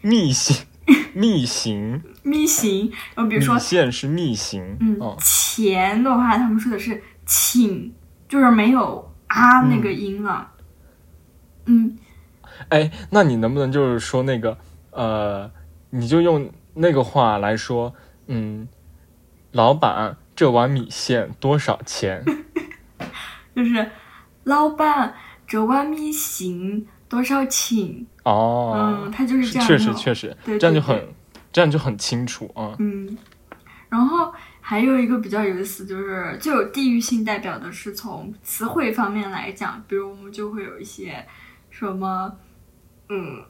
[0.00, 0.66] 密行，
[1.12, 2.90] 密行， 密行。
[3.14, 7.92] 然后比如说线是密行，嗯，钱的话，他们说的是请，
[8.28, 10.52] 就是没有啊那个音了。
[11.66, 11.96] 嗯，
[12.68, 14.58] 哎，那你能不能就是说那个
[14.90, 15.50] 呃，
[15.90, 17.94] 你就用那个话来说？
[18.26, 18.66] 嗯，
[19.52, 22.20] 老板，这碗米线多少钱？
[23.54, 23.88] 就是
[24.42, 25.14] 老板，
[25.46, 28.04] 这碗米线多少钱？
[28.24, 29.68] 哦，嗯，他就是这样。
[29.68, 31.00] 确实，确实，对，这样就很，
[31.52, 32.74] 这样就很清楚啊。
[32.80, 33.16] 嗯，
[33.88, 41.24] 然后还有一个比较有意思，就是就有地域性代表的是从词汇方面来讲，比如我们就会有一些
[41.70, 42.36] 什么，
[43.10, 43.44] 嗯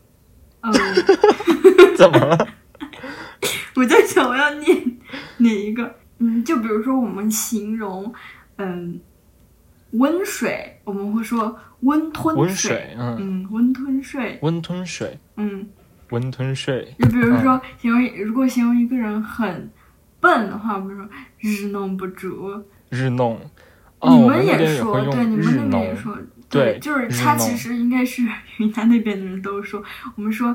[0.61, 0.71] 嗯，
[1.97, 2.49] 怎么了？
[3.77, 4.99] 我在想我要念
[5.39, 6.02] 哪一个？
[6.23, 8.15] 嗯，就比如说我们形容，
[8.59, 9.01] 嗯，
[9.91, 15.69] 温水，我们会说温吞水，嗯，温吞水，温吞水，嗯，
[16.11, 16.95] 温吞水。
[17.01, 19.69] 就比如说形容，如果形容一个人很
[20.21, 21.09] 笨的话，我们说
[21.41, 22.63] 日弄不足。
[22.89, 23.41] 日弄，
[24.03, 26.17] 你们也说，对，你们那边也说，
[26.49, 28.23] 对，就是他其实应该是
[28.59, 29.83] 云南那边的人都说，
[30.15, 30.55] 我们说。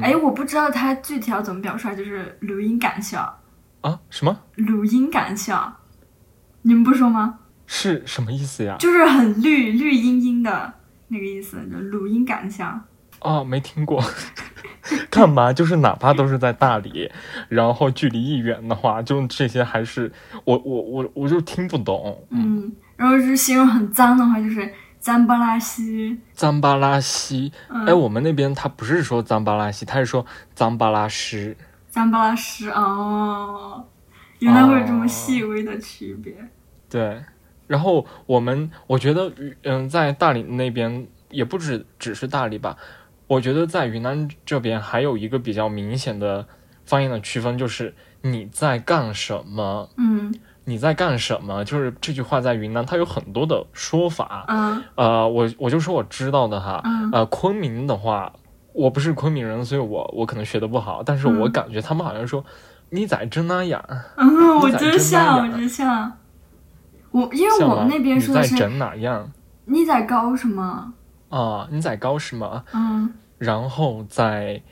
[0.00, 3.39] 哎，我不知道他具体要怎么表出来，就是录音感效
[3.80, 4.00] 啊？
[4.10, 4.38] 什么？
[4.56, 5.76] 录音感想？
[6.62, 7.38] 你们不说吗？
[7.66, 8.76] 是什么意思呀？
[8.78, 10.74] 就是很绿绿茵茵的
[11.08, 12.82] 那个意思，就录音感想。
[13.20, 14.02] 哦，没听过。
[15.10, 15.52] 干嘛？
[15.52, 17.10] 就是哪怕都是在大理，
[17.48, 20.12] 然后距离一远的话，就这些还是
[20.44, 22.26] 我我我我就听不懂。
[22.30, 24.72] 嗯，然后是形容很脏的话，就是。
[25.00, 27.50] 脏巴拉西，脏巴拉西，
[27.86, 31.56] 哎，我们那边他不是说脏巴拉西，他是说脏巴拉什。
[31.90, 33.84] 脏巴拉什哦，
[34.38, 36.34] 原来会有这么细微的区别。
[36.88, 37.22] 对，
[37.66, 39.30] 然后我们我觉得，
[39.64, 42.76] 嗯，在大理那边也不止只是大理吧，
[43.26, 46.46] 我觉得在云南这边还有一个比较明显的
[46.86, 49.90] 方言的区分，就是你在干什么？
[49.96, 50.34] 嗯。
[50.66, 51.64] 你在干什么？
[51.64, 54.44] 就是这句话在云南，它有很多的说法。
[54.46, 56.80] 嗯，呃，我我就说我知道的哈。
[56.84, 58.32] 嗯，呃，昆明的话，
[58.72, 62.44] 我不是昆明人，所以我我可能学的不好，但是我感觉他们好像说
[62.90, 63.84] 你在真那样。
[64.16, 66.12] 嗯，我真像，我真像。
[67.10, 69.30] 我因为我们那边说的是整哪样？
[69.64, 70.92] 你在高什么？
[71.28, 72.64] 啊，你在高什么？
[72.72, 74.62] 嗯，然后在。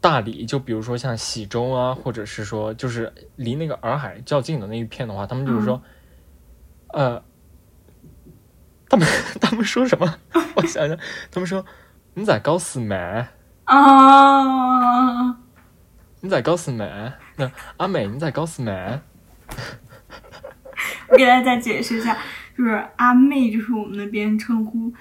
[0.00, 5.82] 大理，就比如说像喜洲啊，或者是说就是离那个洱海较近的那一片的话，他们就是说，
[6.90, 7.20] 呃，
[8.88, 9.04] 他们
[9.42, 10.14] 他们说什么？
[10.54, 10.96] 我想想，
[11.32, 11.66] 他们说
[12.14, 13.26] 你在搞什么？
[13.68, 15.36] 啊，
[16.20, 17.12] 你在搞什么？
[17.36, 19.00] 那阿美你在搞什么？
[21.08, 22.16] 我给大家解释一下，
[22.56, 24.92] 就是阿妹，就是我们那边称呼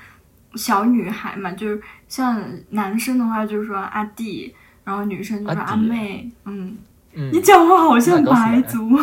[0.56, 4.54] 小女孩嘛，就是像男生的话，就是说阿弟。
[4.84, 6.78] 然后女生就是阿妹，嗯，
[7.12, 8.90] 你讲话好像白族。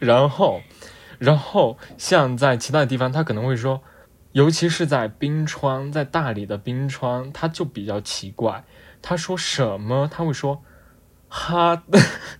[0.00, 0.62] 然后，
[1.18, 3.82] 然后像在其他地方，他可能会说，
[4.36, 8.64] 尤其是在冰川，在大理的冰川，他就比较奇怪，
[9.00, 10.62] 他说什么，他会说
[11.26, 11.82] 哈，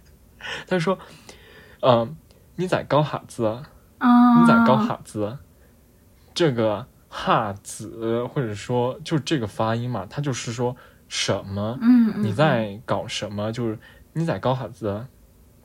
[0.68, 0.98] 他说，
[1.80, 2.14] 嗯，
[2.56, 3.62] 你在搞哈子？
[3.98, 5.38] 你在搞哈子？
[6.35, 10.76] 这个哈子，或者说就这个发音嘛，他就是说
[11.09, 11.78] 什么？
[11.80, 13.50] 嗯，你在搞什么？
[13.50, 13.78] 就是
[14.12, 15.06] 你在搞哈子？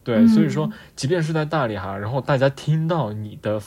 [0.05, 3.61] 对，所以说，即便是在大理哈，然后大家听到你的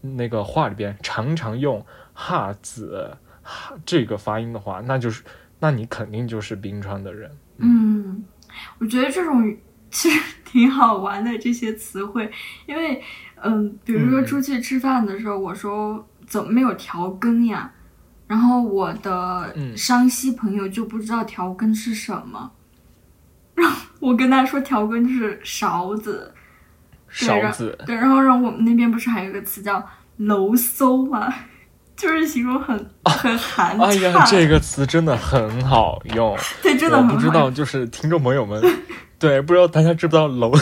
[0.00, 5.22] 那个话里边常常用哈子哈这个发音的话，那就是，
[5.58, 7.30] 那你肯定就是冰川的人。
[7.58, 8.24] 嗯，
[8.78, 9.54] 我觉得这种
[9.90, 12.30] 其实挺好玩的这些词汇，
[12.66, 13.02] 因为，
[13.42, 17.70] 嗯，比如说出去吃饭的时候，我说怎么没有调羹呀？
[18.26, 22.50] 然后我的山西朋友就不知道调羹是什么。
[23.54, 26.32] 然后我跟他说调羹就是勺子，
[27.08, 31.32] 勺子对，然后让我们那边不是还有个词叫楼搜吗？
[31.96, 37.14] 就是形容很很寒哎呀，这个词真的很好用，对，真的很好用。
[37.14, 38.62] 我不知道，就是听众朋友们，
[39.18, 40.52] 对，不知道大家知不知道楼，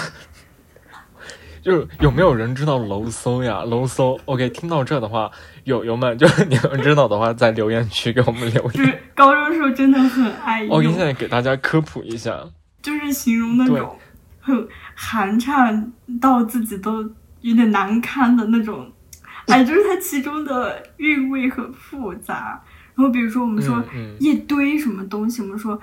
[1.63, 3.63] 就是有没有人知道楼搜呀？
[3.63, 5.31] 楼搜，OK，听到这的话，
[5.65, 8.73] 友友们，就是你们知道的话，在留言区给我们留言。
[8.73, 10.77] 就是高中时候真的很爱用。
[10.77, 12.39] OK，现在给大家科普一下。
[12.83, 13.97] 就是形容那种
[14.41, 17.01] 很寒颤到自己都
[17.43, 18.91] 有点难堪的那种，
[19.53, 22.63] 哎，就是它其中的韵味很复杂。
[22.95, 23.83] 然后比如说我们说
[24.19, 25.81] 一堆什么东西，我们说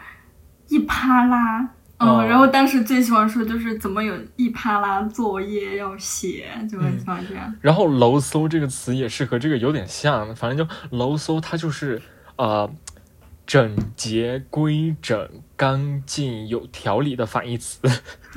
[0.67, 7.53] 一啪啦，嗯，然后当时最喜欢说就是怎么有一啪啦作业要写，就很喜欢这样。
[7.62, 12.01] 然后楼搜这个词也是和这个有点像，反正就楼搜它就是
[12.38, 12.69] 呃。
[13.49, 17.79] 整洁、规整、干净、有条理的反义词，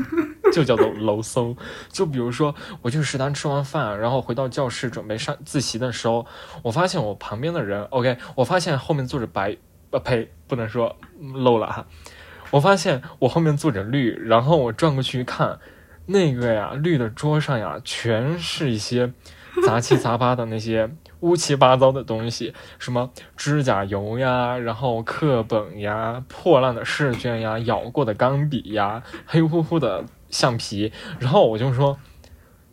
[0.54, 1.54] 就叫做楼搜。
[1.90, 6.24] 就比如说，我去食堂吃完饭，然后回到教室准备上自习的时候，
[6.62, 9.58] 我发现我旁边的人，OK，我发现后面坐着白，
[9.90, 10.96] 呃，呸，不能说
[11.34, 11.86] 漏了哈。
[12.50, 15.58] 我发现我后面坐着绿，然后我转过去一看，
[16.06, 19.12] 那个呀，绿的桌上呀，全是一些
[19.66, 20.90] 杂七杂八的那些。
[21.22, 31.98] 乌七八糟的东西，什么指甲油呀，然后课本呀，破烂的试卷呀，咬过的钢笔呀，黑乎乎的橡皮，然后我就说：“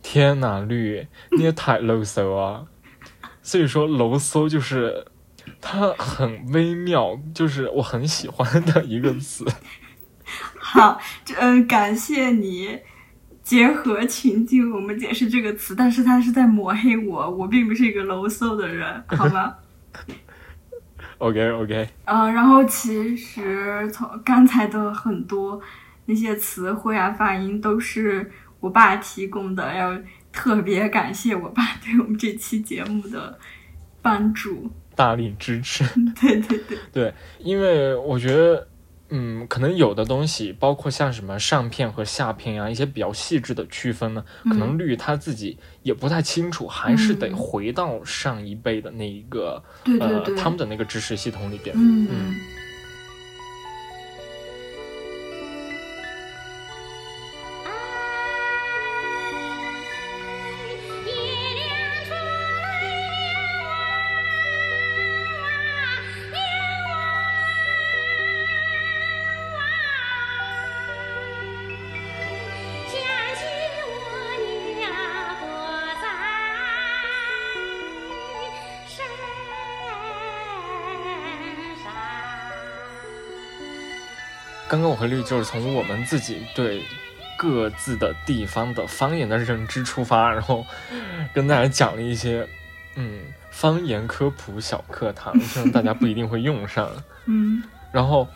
[0.02, 2.66] 天哪，绿，你也太啰嗦啊！”
[3.42, 5.06] 所以说，啰嗦就是
[5.60, 9.46] 它很微妙，就是我很喜欢的一个词。
[10.60, 11.00] 好，
[11.38, 12.80] 嗯，感谢你。
[13.50, 19.56] 结合情境，我们解释这个词，但是他是在抹黑我，我并不是一个楼搜的人， 好吗
[21.18, 21.88] ？OK OK。
[22.04, 25.60] 嗯，然后其实从刚才的很多
[26.06, 29.98] 那些词汇啊、发音都是我爸提供的，要
[30.30, 33.36] 特别感谢我爸对我们这期节目的
[34.00, 35.82] 帮助，大力支持。
[36.22, 38.68] 对对对对，因为我觉得。
[39.10, 49.62] 嗯，可能有的东西，包括像什么上片和下片啊，一些比较细致的区分呢，可能绿他自己也不太清楚，还是得回到上一辈的那一个，
[50.00, 51.74] 呃，他们的那个知识系统里边。
[51.76, 52.06] 嗯。
[52.06, 52.59] 刚
[84.90, 86.82] 刚我和绿就是从我们自己对
[87.38, 90.66] 各自的地方的方言的认知出发，然后
[91.32, 92.44] 跟大家讲了一些
[92.96, 93.20] 嗯
[93.52, 96.90] 方言科普小课堂，虽然大家不一定会用上。
[97.26, 98.26] 嗯，然后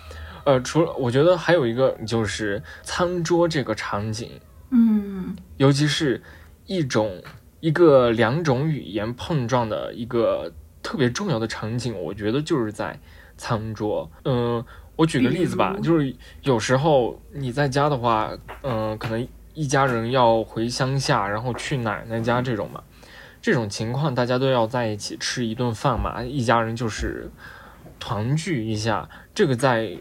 [0.45, 4.31] 呃，除了我觉得还有一个就是餐桌这个场景，
[4.71, 6.23] 嗯，尤其是
[6.67, 7.21] 一种
[7.59, 10.53] 一个两种语言碰撞的一个
[10.85, 13.01] 特别重要的场景，我觉得就是在
[13.37, 14.65] 餐桌，嗯。
[14.97, 18.31] 我举个例子吧，就是有时候你在家的话，
[18.63, 22.83] 嗯，可能一家人要回乡下，然后去奶奶家这种嘛，
[23.43, 27.31] 这种情况大家都要在一起吃一顿饭嘛，一家人就是
[27.99, 29.99] 团聚一下，这个在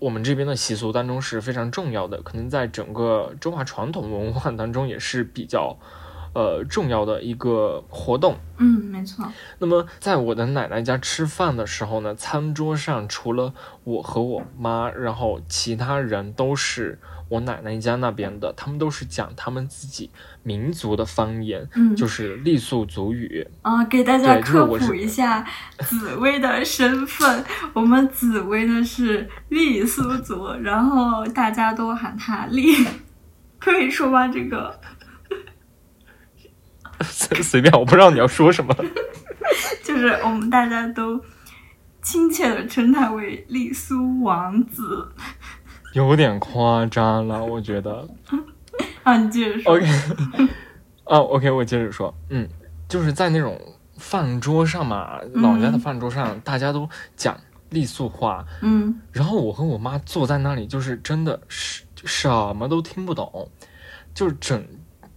[0.00, 5.76] 我们这边的习俗当中是非常重要的，可能在整个中华传统文化当中也是比较
[6.34, 8.36] 呃重要的一个活动。
[8.58, 9.24] 嗯，没错。
[9.58, 13.52] 那么在我的奶奶家吃饭的时候呢，餐桌上除了
[13.84, 20.10] 我和我妈，然后其他人都是我奶奶家那边的，他们都是讲他们自己
[20.44, 23.44] 民族的方言，嗯，就是傈僳族语。
[23.62, 25.44] 啊，给大家科普一下
[25.80, 32.86] 紫薇的身份，我们紫薇呢是傈僳族，然后大家都喊她傈，
[33.58, 34.28] 可以说吗？
[34.28, 34.78] 这个？
[37.02, 38.74] 随 随便，我不知道你要说什么。
[39.84, 41.20] 就是我们大家都
[42.02, 45.08] 亲切的称他为丽苏王子，
[45.92, 48.08] 有点夸张了，我觉得。
[49.02, 49.74] 啊，你接着说。
[49.74, 49.86] OK，
[51.04, 52.14] 啊，OK，我接着说。
[52.30, 52.48] 嗯，
[52.88, 53.60] 就是在那种
[53.98, 57.38] 饭桌上嘛，老家的饭桌上，大家都讲
[57.70, 58.44] 傈僳话。
[58.62, 59.00] 嗯。
[59.12, 63.50] 然后我和我妈坐在那里，就是真的是什么都听不懂，
[64.14, 64.66] 就是整。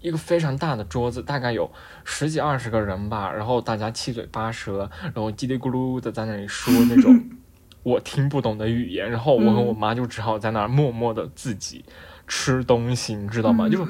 [0.08, 1.70] 一个非常大的桌子，大概有
[2.04, 7.30] 十几二十个人吧，然后大家七嘴八舌，然后叽里咕噜的在那里说那种
[7.84, 11.84] 我听不懂的语言，然后我和我妈就只好在那儿默默的自己
[12.28, 13.68] 吃东西，你知道吗？
[13.70, 13.86] 就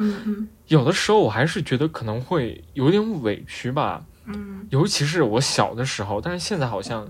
[0.68, 7.08] 有的时候我还是觉得可能会有点委屈吧，嗯，尤其是我小的时候，但是现在好像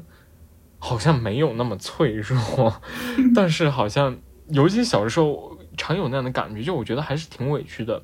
[0.79, 2.81] 好像没有那么脆弱，
[3.33, 4.17] 但是好像
[4.49, 5.56] 尤其小的时候。
[5.77, 8.01] 常有那样的感觉，就我觉得还是挺委屈的，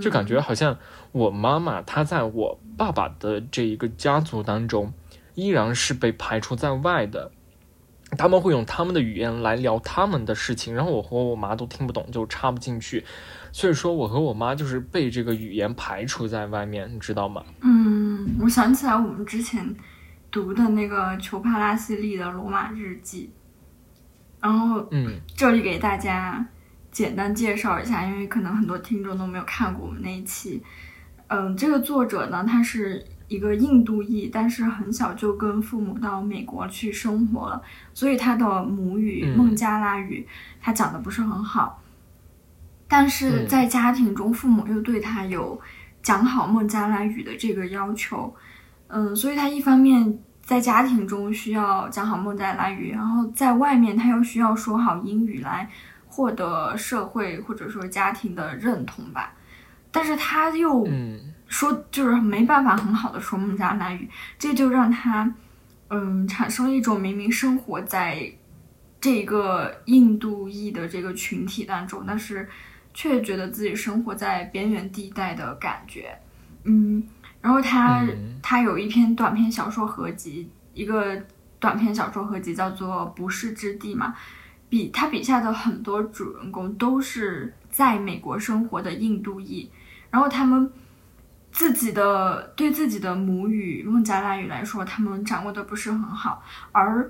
[0.00, 0.78] 就感觉好像
[1.12, 4.92] 我妈妈她在我爸爸的这一个家族当中，
[5.34, 7.32] 依然是被排除在外的。
[8.16, 13.04] 他们会用他们的语言来聊他们的事情，然后我和我妈都听不懂，就插不进去。
[13.50, 17.42] 所以说，我和我妈就是被这个语言排除在外面，你知道吗？
[17.62, 19.74] 嗯，我想起来我们之前
[20.30, 23.28] 读的那个裘帕拉西利的《罗马日记》，
[24.44, 26.46] 然后嗯，这里给大家。
[26.96, 30.62] 简单介绍一下，因为可能很多听众都没有看过我们那一期。
[31.26, 40.26] 嗯，这个作者呢，他是一个印度裔，但是很小就跟父母到美国去生活了，所以他的母语孟加拉语
[40.58, 41.82] 他讲的不是很好。
[42.88, 45.60] 但是在家庭中，父母又对他有
[46.02, 48.34] 讲好孟加拉语的这个要求。
[48.88, 55.68] 嗯，所以他一方面在家庭中需要讲好孟加拉语，然后在外面他又需要说好英语来。
[56.16, 59.34] 获得社会或者说家庭的认同吧，
[59.90, 60.88] 但是他又
[61.46, 64.08] 说就是没办法很好的说孟加拉语，
[64.38, 65.30] 这就让他
[65.90, 68.32] 嗯产生了一种明明生活在
[68.98, 72.48] 这个印度裔的这个群体当中，但是
[72.94, 76.18] 却觉得自己生活在边缘地带的感觉。
[76.64, 77.06] 嗯，
[77.42, 78.02] 然后他
[78.42, 81.14] 他有一篇短篇小说合集，一个
[81.60, 84.14] 短篇小说合集叫做《不是之地》嘛。
[84.68, 89.70] 笔他笔下的很多主人公都是在美国生活的印度裔，
[90.10, 90.68] 然后他们
[91.52, 96.42] 自己的对自己的母语孟加拉语来说，他们掌握的不是很好，
[96.72, 97.08] 而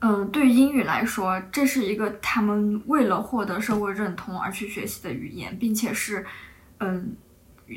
[0.00, 6.26] 嗯，对英语来说，这是一个他们为了获得社会认同而去学习的语言，并且是
[6.80, 7.16] 嗯，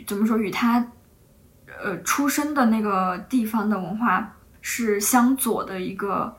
[0.06, 0.86] 怎么说与他
[1.82, 6.36] 呃出生的那个地方的文化是相左的一个。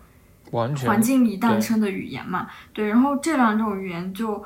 [0.51, 4.45] 环境里诞生的语言嘛，对，然后这两种语言就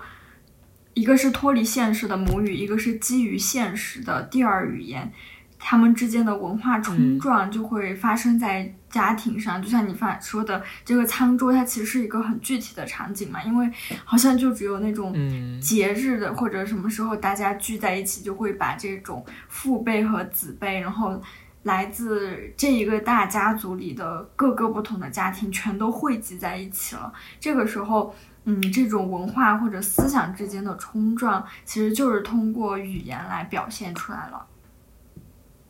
[0.92, 5.10] 一个是脱离现实的母语，一个是基于现实的第二语言，
[5.58, 9.62] 他们之间的文化冲撞就会发生在家庭上。
[9.62, 13.70] 就像你发说的，这个餐桌它其实是一个很具体的场景嘛，因为
[14.04, 15.12] 好像就只有那种
[15.60, 21.20] 节日的或者什么时候大家聚在一起，就会把这种父辈和子辈，然后。
[21.64, 27.12] 来自这一个大家族里的各个不同的家庭，全都汇集在一起了。
[27.40, 34.46] 这个时候，嗯，这种文化或者思想之间的冲撞，其实就是通过语言来表现出来了。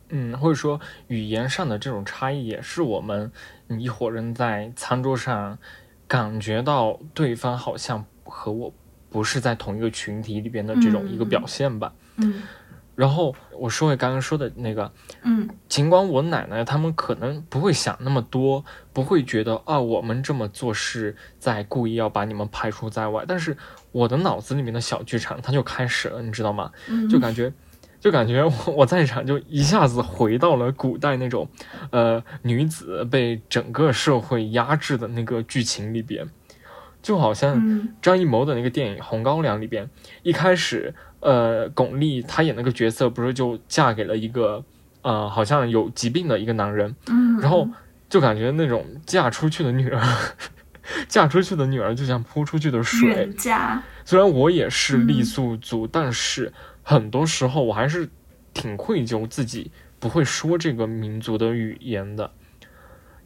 [0.09, 3.31] 嗯，或者说语言上的这种差异，也是我们
[3.69, 5.57] 一伙人在餐桌上
[6.07, 8.73] 感觉到对方好像和我
[9.09, 11.93] 不是在同一个群体里边的这种一个表现吧。
[12.17, 12.43] 嗯。
[12.95, 14.89] 然后我说回刚刚说的那个，
[15.23, 23.57] 嗯，尽管我奶奶他们可能不会想那么多，不会觉得啊我们这么做是在故意要把你们排除在外，但是
[23.91, 26.71] 我的脑子里面的小剧场它就开始了，你知道吗？
[27.09, 27.51] 就感觉，
[27.99, 31.49] 就感觉我我在场就一下子回到了古代那种，
[31.91, 36.25] 呃，女子被整个社会压制的那个剧情里边，
[37.01, 39.89] 就好像张艺谋的那个电影《红高粱》里边
[40.23, 40.95] 一开始。
[41.25, 44.63] 呃，巩俐她演那个角色，不是就嫁给了一个
[45.01, 47.67] 呃，好像有疾病的一个男人，嗯，然后
[48.07, 50.01] 就感觉那种嫁出去的女儿，
[51.09, 53.27] 嫁出去的女儿就像泼出去的水。
[53.33, 53.81] 嫁。
[54.05, 56.53] 虽然我也是傈僳族，但是
[56.83, 58.07] 很多时候我还是
[58.53, 62.29] 挺愧疚自己不会说这个民族的语言的，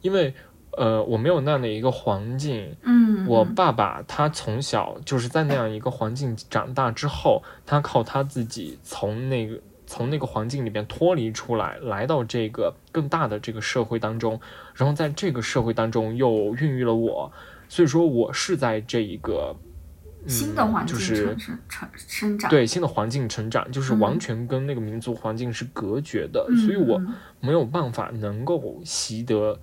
[0.00, 0.34] 因为
[0.76, 2.76] 呃我没有那样的一个环境。
[2.82, 14.40] 嗯，我爸爸他从小就是在那样一个环境长大之后，他靠他自己从那个从那个环境里边脱离出来，来到这个更大的这个社会当中，
[14.74, 17.32] 然后在这个社会当中又孕育了我，
[17.68, 19.56] 所以说我是在这一个。
[20.26, 27.00] 新的环境就是成成生长，对新的环境成长，就是完全跟那个民族环境是隔绝的，所以我
[27.40, 29.58] 没有办法能够习得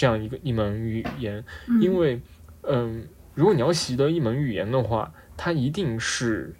[0.00, 1.44] 这样一个一门语言，
[1.82, 2.22] 因为，
[2.62, 6.54] 嗯，如果你要习得一门语言的话，它一定是，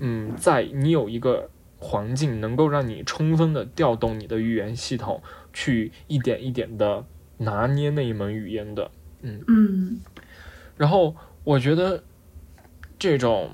[0.00, 1.48] 嗯，在你有一个
[1.78, 5.22] 环境能够让你充分的调动你的语言系统，
[5.54, 7.06] 去一点一点的
[7.38, 8.90] 拿捏那一门语言的，
[9.22, 9.42] 嗯。
[9.48, 10.00] 嗯，
[10.76, 12.04] 然后我觉得。
[13.00, 13.48] 这种，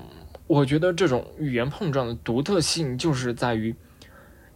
[0.47, 3.75] 我觉得这种语言碰撞的独特性就是在于，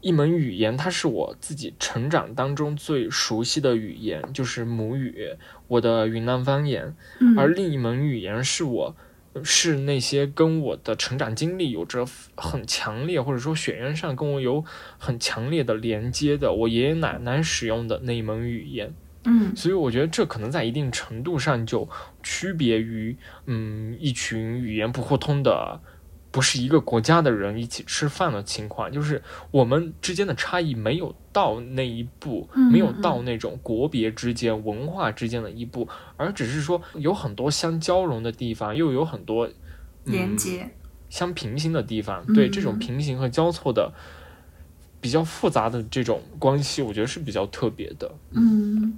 [0.02, 5.36] 一门语言它是我自己成长当中最熟悉的语言，就是母语，
[5.68, 6.96] 我的云南方言。
[7.36, 8.96] 而另一门语言是我，
[9.44, 14.64] 是那些跟我的成长经历有着很强烈，或者说血缘上跟我有
[14.98, 18.94] 很强烈的连接的，我爷爷奶奶使用的那一门语言。
[19.26, 21.88] 嗯，所以我觉得这可能在一定程度上就
[22.24, 25.82] 区别于，嗯，一群语言不互通的，
[26.40, 29.22] 不是一个国家的人一起吃饭的情况，就是
[29.52, 35.86] 我们之间的差异没有到那一步，没有到那种国别之间、文化之间的一步，
[36.16, 39.50] 而只是说有很多相交融的地方，又有很多
[40.06, 40.70] 连接、
[41.10, 42.26] 相平行的地方。
[42.34, 43.92] 对这种平行和交错的。
[45.02, 48.10] 比较复杂的这种关系，我觉得是比较特别的。
[48.32, 48.98] 嗯，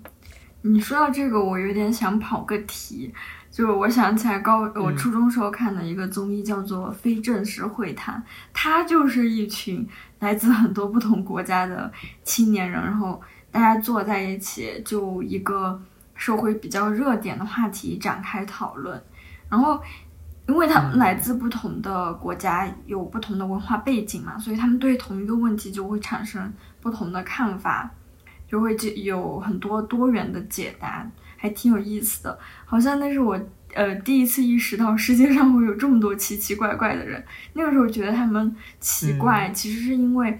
[0.61, 3.11] 你说到这个，我有点想跑个题，
[3.51, 8.15] 就是我想起来高我初中时候看的一个综艺，叫做《非正式会谈》，
[8.53, 9.85] 它就是一群
[10.19, 11.91] 来自很多不同国家的
[12.23, 13.21] 青年人，然后
[13.51, 15.79] 大家坐在一起，就一个
[16.15, 19.03] 社会比较热点的话题展开讨论，
[19.49, 19.79] 然后。
[20.47, 27.89] 因为他们来自不同的国家，有不同的文化背景嘛，所以他们对同一个问题就会产生不同的看法，
[28.49, 31.09] 就会有很多多元的解答，
[31.41, 32.37] 还挺有意思的。
[32.65, 33.39] 好像那是我
[33.73, 37.23] 呃第一次意识到世界上会有这么多奇奇怪怪的人。
[37.53, 40.39] 那个时候觉得他们奇怪，其实是因为，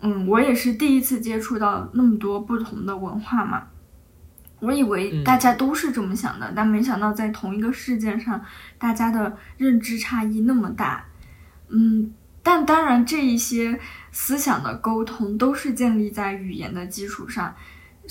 [0.00, 3.62] 嗯，我也是第一次接触到那么多不同的文化嘛。
[4.58, 8.44] 我以为大家都是这么想的，但没想到在同一个事件上，
[8.76, 11.04] 大家的认知差异那么大。
[11.68, 13.78] 嗯，但当然，这一些
[14.10, 17.54] 思想的沟通都是建立在语言的基础上。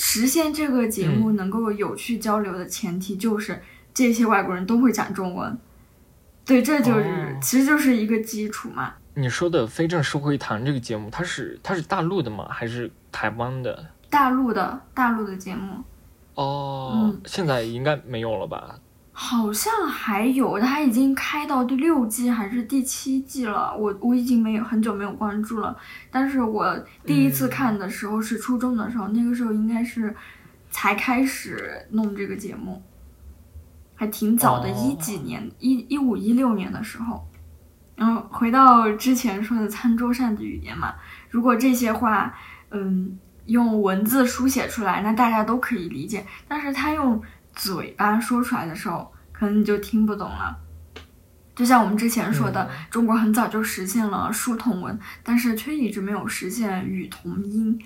[0.01, 3.61] 实现这个节目能够有趣交流的前提，就是
[3.93, 5.59] 这些外国人都会讲中文。
[6.45, 8.93] 对，这就是其实就是一个基础嘛。
[9.15, 12.47] 你说的《非正式会谈》这个节目，它是它是大陆的吗？
[12.49, 13.87] 还是台湾的？
[14.09, 15.83] 大陆的，大陆的节目。
[16.35, 18.79] 哦，现在应该没有了吧？
[19.21, 23.75] 好像还有，它已经开到第六季还是第七季了。
[23.77, 25.75] 我我已经没有很久没有关注了。
[26.09, 30.15] 但是我第一次看的时候是初中的时候，那个时候应该是
[30.71, 32.81] 才开始弄这个节目，
[33.93, 37.27] 还挺早的，一几年，一一五一六年的时候。
[37.97, 40.95] 然后回到之前说的餐桌上的语言嘛，
[41.29, 42.33] 如果这些话，
[42.71, 43.19] 嗯。
[43.45, 46.23] 用文字书写出来，那大家都可以理解。
[46.47, 47.19] 但是他用
[47.59, 50.57] 嘴巴说出来的时候，可能你就听不懂了。
[51.53, 57.77] 就像我们之前说的，中国很早就实现了书同文，但是却一直没有实现语同音。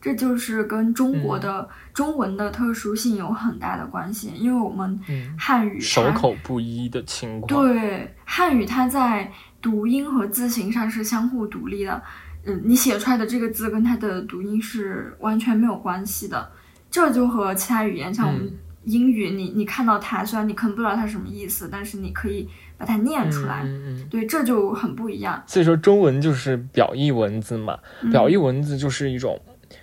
[0.00, 4.98] 这就是跟中国的中文的特殊性有很大的关系，因为我们
[5.38, 7.62] 汉语手口不一的情况。
[7.62, 12.02] 对，汉语它在读音和字形上是相互独立的。
[12.46, 16.50] 嗯，你写出来的这个字跟它的读音是完全没有关系的，
[16.90, 18.50] 这就和其他语言，像我们
[18.84, 23.66] 英语，你你看到它，虽然你可能不知道它什么意思，但是你可以把它念出来，
[24.10, 25.42] 对，这就很不一样。
[25.46, 27.78] 所以说，中文就是表意文字嘛，
[28.10, 29.40] 表意文字就是一种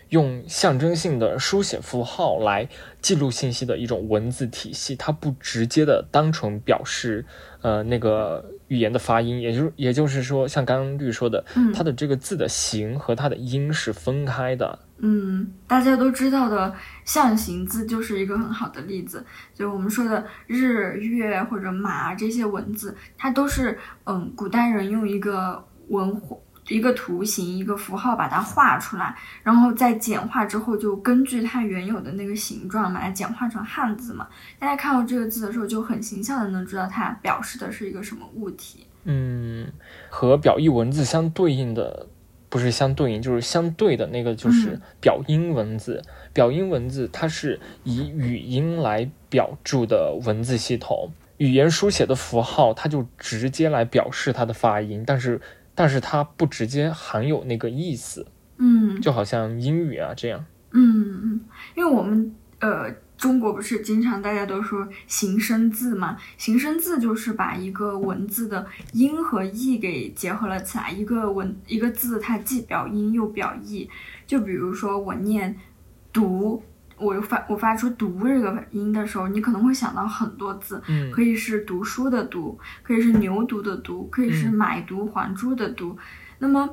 [0.09, 2.67] 用象征性的书写符号来
[3.01, 7.25] 记录信息的一种文字体系，它不直接的单纯表示，
[7.61, 8.45] 呃，那个。
[8.67, 14.79] 语言的发音，也就是也就是说，像刚刚绿说的，它的这个字的形和它的音是分开的。
[14.99, 16.73] 嗯，大家都知道的
[17.05, 26.21] 象形字就是一个很好的例子，就我们说的日、月或者马这些文字，它都是嗯，古代人用一个文。
[26.69, 34.27] 一个图形，一个符号，把它画出来，然后再简化之后，就根据它原有的那个形状，把它简化成汉字嘛。
[34.59, 38.85] 大家看到这个字的时候，就很形象的能知道它表示的是一个什么物体。
[39.05, 39.71] 嗯，
[40.09, 42.05] 和表意文字相对应的
[42.49, 46.01] 不是相对应，就是相对的那个就是表音文字。
[46.33, 55.41] 表音文字它是以语音来表注的文字系统，语言书写的符号它就直接来表示它的发音，但是
[55.73, 58.27] 但是它不直接含有那个意思。
[58.57, 60.45] 嗯，就好像英语啊这样。
[60.71, 61.41] 嗯嗯，
[61.75, 62.95] 因为我们呃。
[63.17, 66.15] 中国不是经常大家都说形声字嘛？
[66.37, 70.91] 形声字就是把一个文字的音和义给结合了起来。
[70.91, 73.89] 一个文一个字，它既表音又表意。
[74.27, 75.55] 就比如说我念
[76.13, 76.61] “读”，
[76.97, 80.79] 我发我发出“读”这个音的时候，你可能会想到很多字，
[81.11, 85.97] 可以是读书的“读”，可以是牛犊的“犊”，可以是买椟还珠的“读”。
[86.37, 86.69] 那么，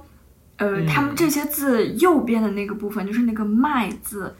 [0.58, 4.34] 呃，他们这些字右边的那个部分，就是那个“麦”字。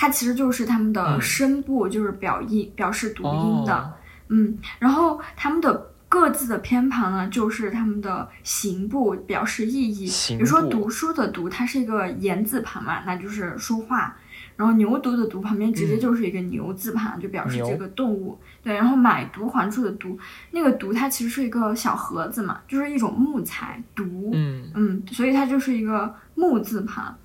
[0.00, 3.92] 它其实就是他们的声部，就是表音表示读音的，
[4.28, 10.08] 嗯，然后他们的各自的偏旁呢，就是他们的形部，表示意义。
[10.36, 14.16] 比如说读书的读，它是一个言字旁嘛，那就是说话。
[14.54, 18.38] 然后牛犊的犊旁边直接就是一个牛字旁，就表示这个动物。
[18.62, 20.16] 对，然后买椟还珠的椟，
[20.52, 27.18] 那个椟它其实是一个小盒子嘛，就是一种木材椟，嗯嗯，所以它就是一个木字旁，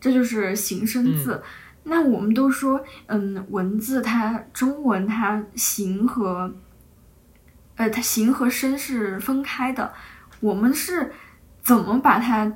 [0.00, 1.42] 这就是形声字。
[1.84, 6.54] 那我们都说，嗯，文字它中文它形和，
[7.76, 9.92] 呃，它形和声是分开的。
[10.40, 11.12] 我们是
[11.62, 12.52] 怎么把它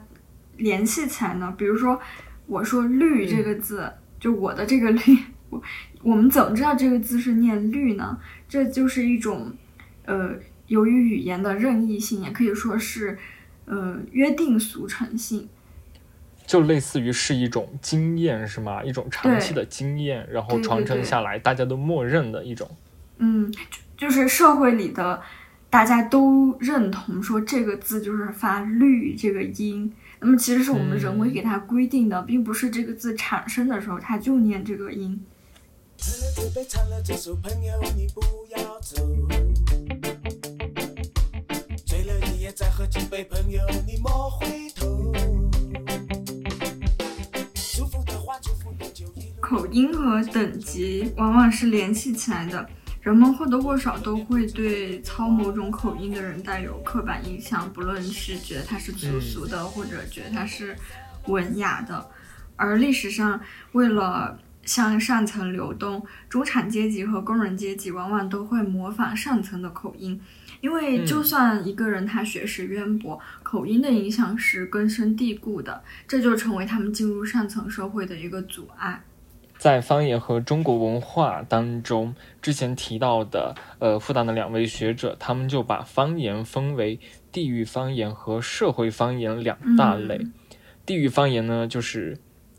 [0.57, 1.53] 联系起来呢？
[1.59, 2.01] 比如说，
[2.47, 5.19] 我说“绿”这个字，就我的这个“绿”，
[5.51, 5.61] 我
[6.03, 8.19] 我们怎么知道这个字是念“绿”呢？
[8.49, 9.53] 这就是一种，
[10.05, 10.35] 呃，
[10.69, 13.19] 由于语言的任意性，也可以说是，
[13.65, 15.49] 呃，约定俗成性。
[16.47, 18.83] 就类似于是一种经验，是吗？
[18.85, 22.71] 一种长期的经验，然后传承下来，大家都默认的一种。
[23.19, 23.53] 嗯，
[23.97, 25.21] 就是社会里的
[25.69, 35.21] 大家都认同说这个字就是发“绿”这个音，那么其实是我们人为给它规定的，并不是这个字产生的时候它就念这个音。
[41.85, 44.56] 醉了你也再喝几杯，朋友，你莫回
[49.47, 52.69] 口音和等级往往是联系起来的，
[53.01, 60.77] 人们或多或少都会对操某种口音的人带有刻板印象，不论是觉得他是粗俗的，或者觉得他是
[61.29, 62.05] 文雅的。
[62.57, 63.41] 而历史上，
[63.71, 70.21] 为了向上层流动，中产阶级和工人阶级往往都会模仿上层的口音，
[70.61, 79.01] 因为就算一个人他学识渊博，口音的影响是根深蒂固的，这就成为他们进入上层社会的一个阻碍。
[79.67, 87.01] 在方言和中国文化当中，之前提到的，呃，复旦的两位学者，他们就把方言分为
[87.33, 90.21] 地域方言和社会方言两大类。
[90.87, 92.17] 地域方言呢，就是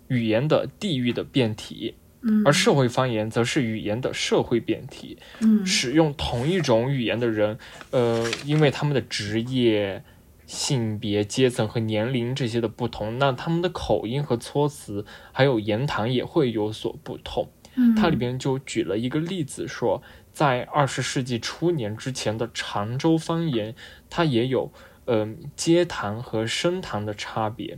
[0.10, 1.96] 语言的地域的变体，
[2.44, 5.18] 而社会方言则是语言的社会变体。
[5.66, 7.58] 使用同一种语言的人，
[7.92, 10.04] 呃，因为他们的职业。
[10.48, 17.50] 性别、阶层和年龄这些的不同，那他们的口音和措辞还有言谈也会有所不同。
[17.96, 20.02] 它里边就举了一个例子，说
[20.34, 23.76] 在二十世纪初年之前的常州方言，
[24.10, 24.72] 它也有
[25.06, 27.78] 嗯街谈和声谈的差别。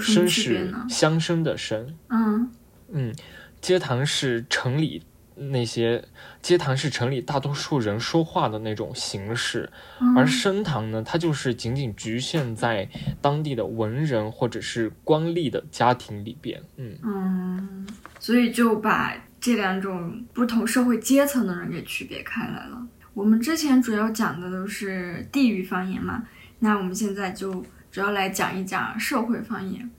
[0.00, 2.50] 声是乡声的声，嗯
[2.88, 3.14] 嗯，
[3.60, 5.02] 街谈是城里。
[5.36, 6.04] 那些
[6.44, 9.70] 街谈是城里大多数人说话的那种形式，
[10.14, 12.86] 而升堂呢，它就是仅仅局限在
[13.22, 16.62] 当地的文人或者是官吏的家庭里边。
[16.76, 17.88] 嗯嗯，
[18.20, 22.86] 所以就把这两种不同社会阶层的人给区别开来了。
[23.14, 26.22] 我们之前主要讲的都是地域方言嘛，
[26.58, 29.90] 那我们现在就主要来讲一讲社会方言。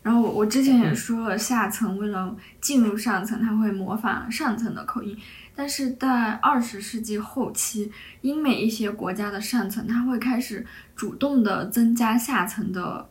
[0.00, 5.18] 然后我我之前也说了，下层为了进入上层，他会模仿上层的口音。
[5.58, 7.90] 但是在二十世纪后期，
[8.20, 13.08] 英美一些国家的上层，他会开始主动的增加下层的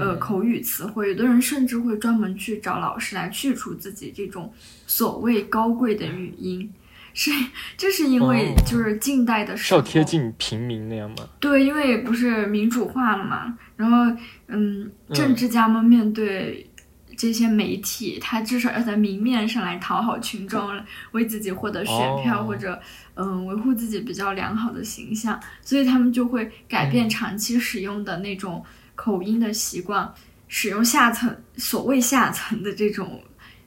[0.00, 1.10] 呃口语词汇。
[1.10, 4.52] 有的人甚至会专门去找老师来去除自己这种
[4.88, 6.68] 所谓高贵的语音。
[7.12, 7.30] 是，
[7.76, 11.18] 这是因为就是近代的时候，要贴近平民那样吗？
[11.38, 13.56] 对，因为不是民主化了嘛。
[13.76, 16.68] 然后，嗯，政治家们面对
[17.16, 20.80] 这些媒体，他至少要在明面上来讨好群众，
[21.12, 22.80] 为自己获得选票，或者
[23.14, 30.12] 嗯维护自己比较良好的形象，所以他们就会改变长期使用的那种口音的习惯，
[30.48, 33.22] 使用下层所谓下层的这种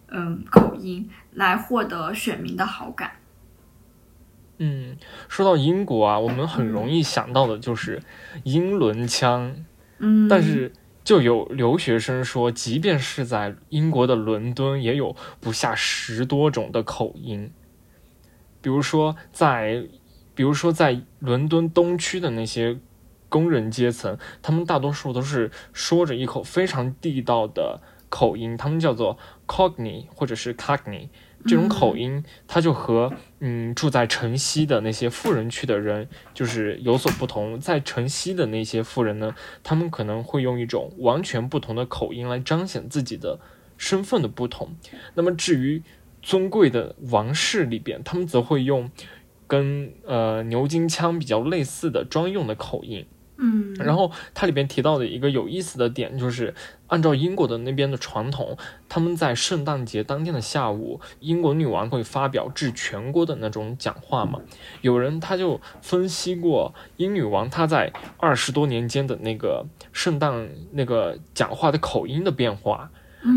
[0.10, 3.12] 嗯口音来获得选民的好感。
[4.60, 4.98] 嗯，
[5.30, 8.02] 说到英国啊，我们很容易想到的就是
[8.44, 9.56] 英伦腔。
[10.00, 10.72] 嗯，但是
[11.08, 17.50] 就有留学生说，即便是在英国的伦敦，也有不下十多种的口音。
[18.62, 19.88] 比如说，在
[20.36, 22.78] 比如说在伦敦东区的那些
[23.30, 27.80] 工人阶层，他们大多数都是说着一口非常地道的
[28.10, 31.08] 口音，他们叫做 Cockney 或者是 Cockney。
[31.46, 37.60] 这种口音，它就和嗯住在城西的那些富人区的人就是有所不同。
[37.60, 39.34] 在城西的那些富人呢，
[39.64, 43.40] 他们可能会用一种完全不同的口音来彰显自己的
[43.78, 44.76] 身份的不同。
[45.14, 45.82] 那么至于
[46.22, 48.90] 尊贵的王室里边，他们则会用
[49.46, 53.06] 跟呃牛津腔比较类似的专用的口音。
[53.40, 56.54] 嗯，然后它里边提到的一个有意思的点，就是
[56.88, 58.58] 按照英国的那边的传统，
[58.90, 64.40] 他们在圣诞节当天的下午，英国女王会发表致全国的那种讲话嘛。
[64.82, 72.90] 有人他就分析过英女王她在二十多年间的那个圣诞那个讲话的口音的变化，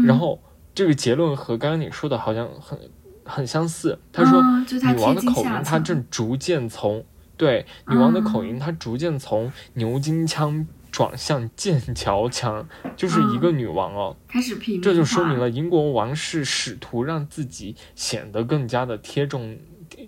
[0.06, 0.40] 然后
[0.74, 2.78] 这个结论和刚刚你说的好像很
[3.24, 3.98] 很相似。
[4.10, 7.04] 他说女王的口音她正逐渐从。
[7.40, 19.56] 对女王的口音，她逐渐从牛津腔转向剑桥腔，就是一个女王哦，开始平这就说明了英国王室试图让自己显得更加的贴重，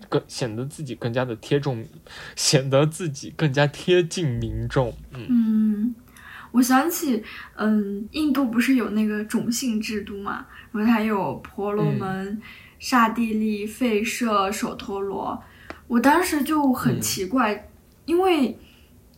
[0.07, 1.83] 更显得自己更加的贴重，
[2.35, 4.95] 显得自己更加贴近民众。
[5.11, 5.95] 嗯，
[6.51, 7.23] 我想起，
[7.55, 12.39] 嗯，印度不是有那个种姓制度嘛，然后它有婆罗门、
[12.77, 15.41] 刹帝利、吠舍、首陀罗。
[15.87, 17.69] 我当时就很奇怪，
[18.05, 18.57] 因为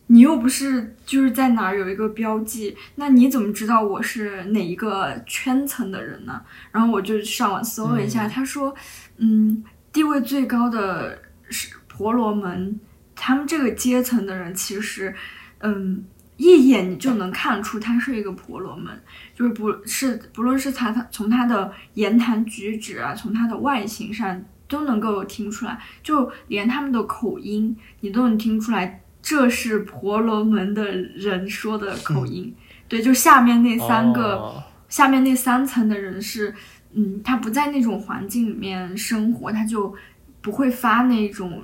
[0.08, 6.42] 你又不是就是在哪儿有一个标记，那你怎么知道我是哪一个圈层的人呢？
[6.70, 8.74] 然后我就上网搜了一下，他说，
[9.16, 12.78] 嗯，地位最高的是婆罗门，
[13.14, 15.14] 他们这个阶层的人其实，
[15.60, 16.04] 嗯，
[16.36, 19.00] 一眼你就能看出他是一个婆罗门，
[19.34, 24.44] 就是不是不论是他他从他的言谈举止啊，从他的外形上。
[24.68, 32.54] 都能够听出来，就连他们的口音，你都能听出来，这是婆罗门的人说的口音。
[32.88, 36.54] 对，就下面那三个，下面那三层的人是，
[36.92, 39.94] 嗯，他不在那种环境里面生活，他就
[40.40, 41.62] 不会发那种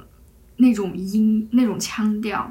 [0.56, 2.48] 那种音、那种腔调。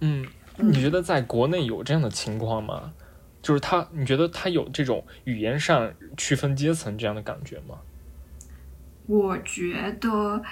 [0.00, 2.92] 嗯，你觉得在国内有这样的情况吗？
[3.40, 7.76] 就是他，你觉得他有这种语言上区分阶层这样的感觉吗？
[9.06, 10.42] 我觉得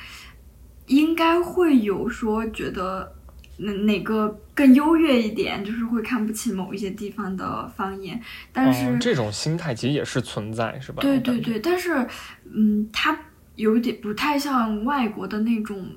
[0.87, 3.13] 应该会有说觉得
[3.57, 8.21] 哪哪个更优越一点，就是会看不起某一些地方的方言。
[8.53, 11.01] 但是这种心态其实也是存在，是吧？
[11.01, 12.07] 对对对，但是
[12.53, 13.19] 嗯，它
[13.57, 15.89] 有点不太像外国的那种，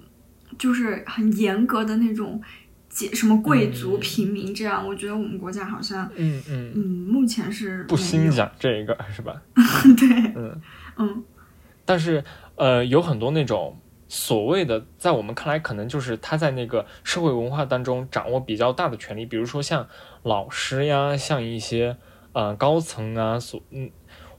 [0.58, 2.42] 就是很严格的那种，
[3.14, 4.88] 什么贵族、平民这样。
[4.88, 6.82] 我觉得我们国家好像嗯嗯嗯，
[7.12, 9.42] 目前是不兴讲这个，是吧？
[9.98, 10.62] 对，嗯
[10.98, 11.24] 嗯，
[11.86, 12.24] 但是。
[12.58, 19.88] 呃，有很多那种所谓的，在我们看来，可能就是他在那个社会文化当中掌握比较大的权利，比如说像
[20.24, 21.98] 老师呀，像一些
[22.34, 23.90] 呃高层啊，所嗯，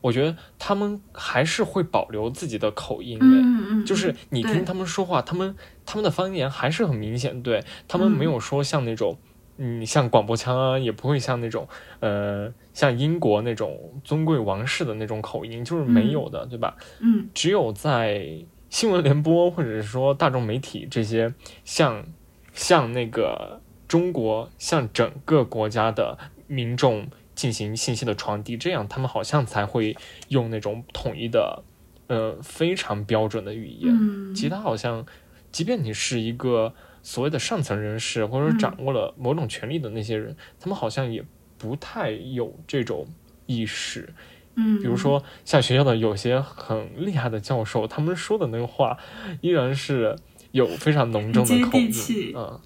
[0.00, 5.56] 我觉得他们还是会保留自己的口音的，就是你听他们说话，他们
[5.86, 7.64] 他们的方言还是很明显，对。
[7.86, 9.18] 他们没有说像那种。
[9.60, 11.66] 嗯，像广播腔啊，也不会像那种，
[11.98, 16.76] 呃，像英国那种尊贵王室的那种口音，就是没有的，对吧？
[17.00, 18.38] 嗯，只有在
[18.70, 21.34] 新闻联播或者是说大众媒体这些，
[21.64, 22.06] 像
[22.52, 29.96] 像那个中国，向整个国家的民众进行信息的传递，这样他们好像才会
[30.28, 31.64] 用那种统一的，
[32.06, 33.92] 呃，非常标准的语言。
[33.92, 35.04] 嗯，其他好像，
[35.50, 36.74] 即便你是一个。
[37.02, 41.24] 所谓的上层人士，或者说掌握了某种权力的那些人，他们好像也
[41.56, 43.06] 不太有这种
[43.46, 44.12] 意识。
[44.54, 48.98] 嗯，比如说像学校的有些很厉害的教授，他们说的那个话
[49.40, 50.16] 依然是
[50.50, 51.92] 有非常浓重的口音。
[52.34, 52.60] 嗯，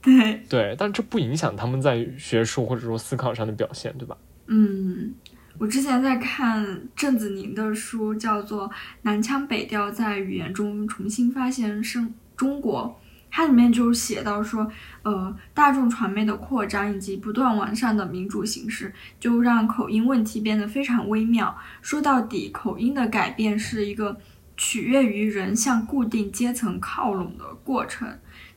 [0.00, 4.16] 对对，但这不影响他们在学术或者说思考上的表现，对吧？
[4.46, 5.14] 嗯，
[5.58, 8.68] 我之前在看郑子宁的书，叫做
[9.02, 12.98] 《南腔北调在语言中重新发现生中国》。
[13.30, 14.70] 它里面就写到说，
[15.02, 21.56] 呃，大众传媒的扩张以及不断完善的民主形式，就让口音问题变得非常微妙。
[21.82, 24.18] 说到底，口音的改变是一个
[24.56, 28.08] 取悦于人向固定阶层靠拢的过程。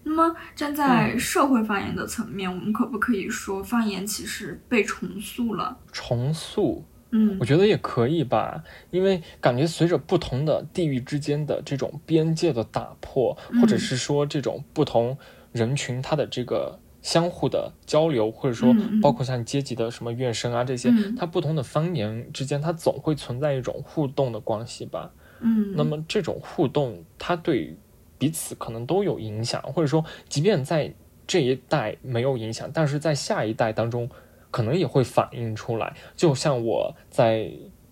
[0.03, 5.77] 那么，站在社会方言的层面，我们可不可以说方言其实被重塑了？
[5.91, 6.85] 重塑。
[7.11, 15.17] 嗯，我觉得也可以吧，因为感觉随着不同的地域之间的这种边界的打破，或者是说这种不同
[15.51, 25.11] 人群他的这个相互的交流，或者说包括像阶级的什么怨声啊这些，它不同的方言之间，它总会存在一种互动的关系吧。
[25.41, 27.77] 嗯，那么这种互动，它对
[28.17, 30.93] 彼此可能都有影响，或者说，即便在
[31.25, 34.09] 这一代没有影响，但是在下一代当中，
[34.51, 35.95] 可能也会反映出来。
[36.15, 37.51] 就像我在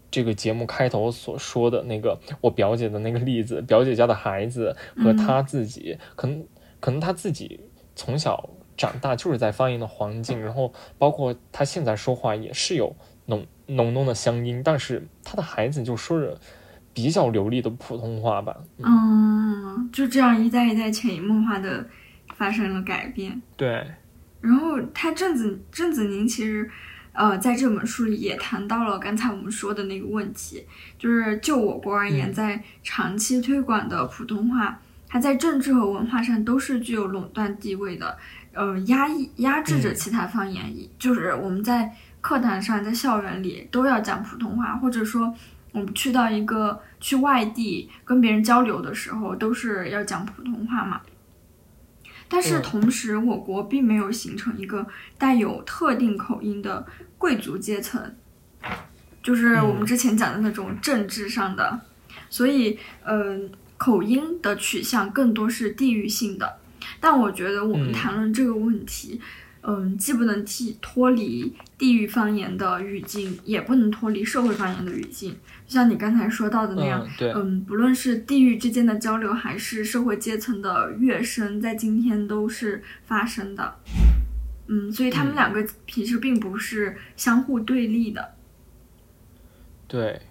[0.10, 6.46] 这个节目开头所说的那个我表姐的那个例子，表姐家的孩子和她自己，可能
[6.80, 7.60] 可能她自己
[7.96, 12.96] 从小长大就是在方言的环境，然后包括她现在说话也是有
[13.26, 16.38] 浓浓浓的乡音，但是她的孩子就说着。
[16.94, 21.86] 比较流利的普通话吧，嗯，就这样一代一代潜移默化的
[22.36, 23.40] 发生了改变。
[23.56, 23.86] 对，
[24.42, 26.70] 然后他郑子郑子宁其实，
[27.14, 30.66] 呃，在这本书里也谈到了刚才我们说的那个问题，
[30.98, 38.18] 就是就我国而言，在长期推广的普通话，它在政治和文化上都是具有垄断地位的，
[38.54, 45.34] 呃，压抑压制着其他方言，就是我们在课堂上，在校园里都要讲普通话，或者说。
[45.74, 51.00] 我们去到一个去外地跟别人交流的时候，都是要讲普通话嘛。
[52.30, 54.86] 但是同时，我国并没有形成一个
[55.18, 56.86] 带有特定口音的
[57.18, 58.16] 贵族阶层，
[59.24, 61.80] 就是我们之前讲的那种政治上的。
[62.30, 66.60] 所以，嗯，口音的取向更多是地域性的。
[67.00, 69.20] 但我觉得我们谈论这个问题。
[69.22, 69.47] 嗯，
[69.98, 75.32] 既不能替脱离地域方言的语境，也不能脱离社会方言的语境。
[75.66, 83.76] 就像你刚才说到的那样，对，嗯，不论是地域之间的交流，还是社会阶层的跃升，在今天都是发生的。
[84.68, 88.36] 嗯，所以他们两个其实并不是相互对立的。
[89.88, 90.22] 对，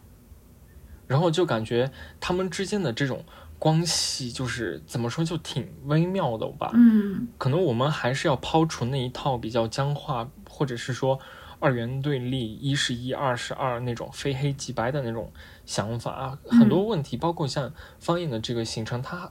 [1.07, 3.24] 然后就感觉他们之间的这种。
[3.59, 6.71] 关系就是怎么说，就挺微妙的吧。
[6.75, 11.19] 嗯，可能我们还是要抛除那一套比较僵化，或者是说
[11.59, 15.33] 二元对立，一是一，二是二那种非黑即白的那种
[15.65, 16.39] 想法啊。
[16.47, 19.31] 很多问题，包括像方言的这个形成，它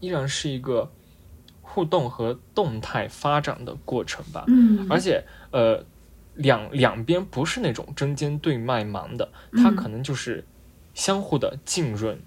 [0.00, 0.90] 依然是一个
[1.60, 4.44] 互动和动态发展的过程吧。
[4.48, 5.84] 嗯，而且呃，
[6.34, 10.44] 两两边不是那种针尖对麦芒的，它可能就是
[10.94, 12.18] 相互的浸润。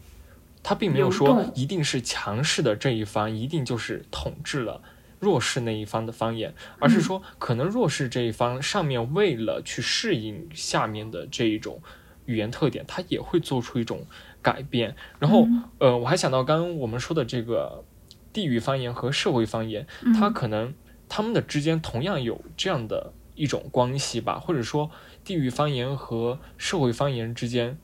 [0.61, 4.81] 他并没有说一定是强势的这一方一定就是统治了
[5.19, 11.81] 弱势那一方的方言，而是说可能弱势这一方上面为了去适应下面的这一种
[12.25, 14.05] 语言特点，他也会做出一种
[14.41, 14.95] 改变。
[15.19, 15.47] 然后，
[15.79, 17.83] 呃，我还想到刚刚我们说的这个
[18.31, 19.85] 地域方言和社会方言，
[20.17, 20.73] 它可能
[21.09, 24.89] 他们的之间同样有这样的一种关系吧，或者说
[25.25, 27.77] 地域方言和社会方言之间。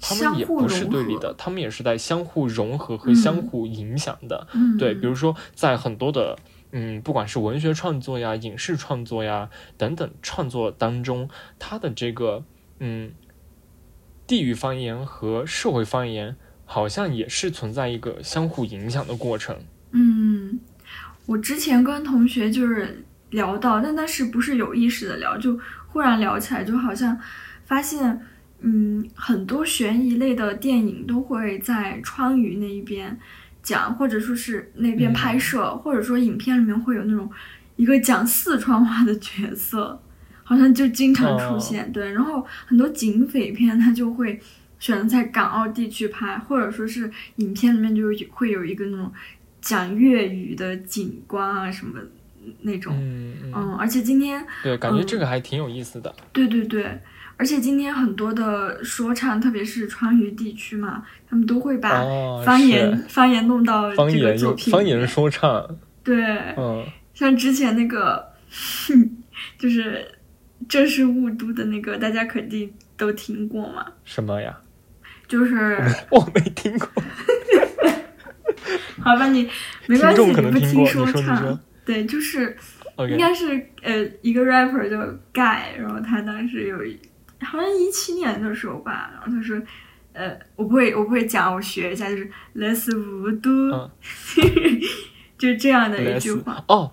[0.00, 4.46] 他们也不是对立的，他们也是在相互融合和相互影响的。
[4.78, 6.38] 对，比如说在很多的
[6.72, 11.28] 嗯，不管是文学创作呀、影视创作呀等等创作当中，
[11.58, 12.44] 它的这个
[12.78, 13.12] 嗯，
[14.26, 16.36] 地域方言和社会方言
[16.66, 19.56] 好像也是存在一个相互影响的过程。
[19.92, 20.60] 嗯，
[21.24, 27.18] 我之前跟同学就是聊到，但那是不是有意识的聊，就忽然聊起来，就好像
[27.64, 28.20] 发现。
[28.60, 33.16] 嗯，很多悬疑类的电影都会在川渝那一边
[33.62, 37.30] 讲，或者说是那边拍摄，或者说影片里面会有那种
[37.76, 40.00] 一个讲四川话的角色，
[40.42, 41.92] 好像就经常出现。
[41.92, 44.40] 对，然后很多警匪片它就会
[44.78, 49.12] 选择在港澳地区拍，或者说是影片里面就会有一个那种
[49.60, 52.00] 讲粤语的警官啊什么
[52.62, 52.96] 那种。
[52.98, 53.76] 嗯嗯。
[53.76, 56.12] 而且今天对，感觉这个还挺有意思的。
[56.32, 56.98] 对对对。
[57.38, 61.90] 而且今天很多的说唱，特别是川渝地区嘛，他们都会把
[62.42, 66.16] 方言方言弄到这个作品方言说唱，对，
[66.56, 66.82] 嗯，
[67.12, 68.26] 像之前那个，
[69.58, 70.06] 就是
[70.66, 73.84] 这是雾都的那个，大家肯定都听过嘛？
[74.04, 74.58] 什么呀？
[75.28, 75.78] 就是
[76.10, 76.88] 我没听过。
[79.02, 79.46] 好吧，你
[79.86, 82.56] 没关系，你不听说唱，对，就是
[83.10, 86.78] 应该是呃一个 rapper 叫盖，然后他当时有。
[87.40, 89.60] 好像一七年的时候吧，然后他说，
[90.12, 93.90] 呃，我不会，我不会讲，我学一下，就是 less 雾都，
[95.36, 96.64] 就这样的一句话。
[96.68, 96.90] 哦，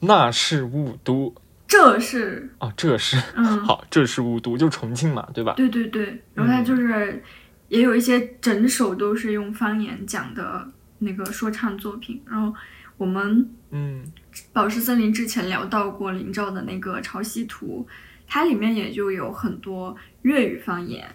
[0.00, 1.34] 那是雾都，
[1.66, 5.54] 这是哦，这是，嗯， 好，这是雾都，就重庆嘛，对吧？
[5.56, 7.22] 对对对，然后他就是
[7.68, 12.54] 也有一些整首都是用方言讲的那个说唱作品，然后
[12.98, 14.04] 我们嗯，
[14.52, 17.88] 宝石森林之前聊到过林兆的那个潮汐图。
[18.28, 21.08] 它里面也就有很多粤语方言，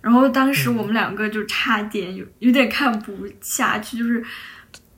[0.00, 4.24] 然后当时我们两个就差点有有点看不下去，就是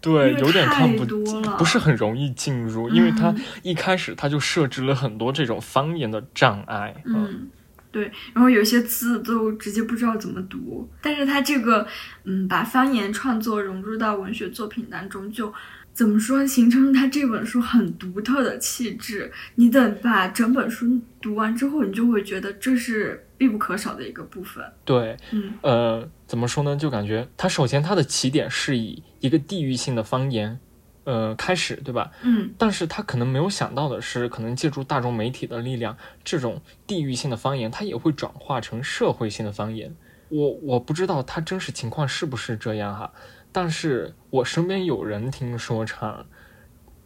[0.01, 6.95] 对，有点看不多了，不是很容易进入，因为他一开始他就设置了很多这种方言的障碍。
[7.05, 7.49] 嗯，
[7.91, 11.86] 对，然后有些字都直接不知道怎么读，但是他这个，
[12.24, 15.53] 嗯，把方言创作融入到文学作品当中，就
[15.93, 19.30] 怎么说，形成了他这本书很独特的气质。
[19.55, 23.26] 你等把整本书读完之后，你就会觉得这是。
[23.41, 24.62] 必不可少的一个部分。
[24.84, 26.76] 对，嗯，呃，怎么说呢？
[26.76, 30.61] 就感觉它首先它的起点是以一个地域性的方言，
[31.05, 32.11] 呃，开始，对吧？
[32.22, 32.51] 嗯。
[32.59, 39.97] 但是他可能没有想到的是，可能借助大众媒体的力量，这种地域性的方言，它也会转化成社会性的方言。
[40.28, 43.11] 我我不知道他真实情况是不是这样哈，
[43.53, 46.26] 但是我身边有人听说唱，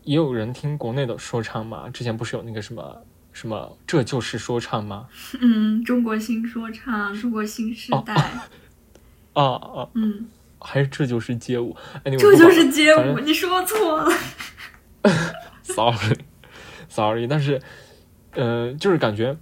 [0.03, 1.89] 也有人听国内的说唱嘛。
[1.89, 3.03] 之前不是有那个什么？
[3.33, 3.77] 什么？
[3.87, 5.09] 这就是说唱吗？
[5.41, 8.15] 嗯，中国新说唱，中国新时代。
[9.33, 10.29] 啊啊， 嗯，
[10.61, 11.77] 还是这就是街舞？
[12.05, 14.13] 哎，这就是街舞，你说错了。
[15.65, 17.61] Sorry，Sorry，但是，
[18.33, 19.37] 呃，就是感觉，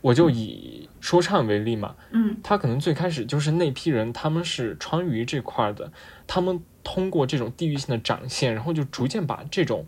[0.00, 0.71] 我就以
[1.02, 1.94] 说唱为例嘛。
[2.12, 5.92] 嗯，他可能最开始就是那批人，他们是川渝这块的，
[6.26, 9.84] 他们通过这种地域性的展现，然后就逐渐把这种。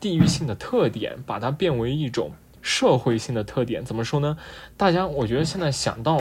[0.00, 2.32] 地域性的特点，把它变为一种
[2.62, 4.38] 社会性的特点，怎么说呢？
[4.74, 6.18] 大家，我觉得现在想到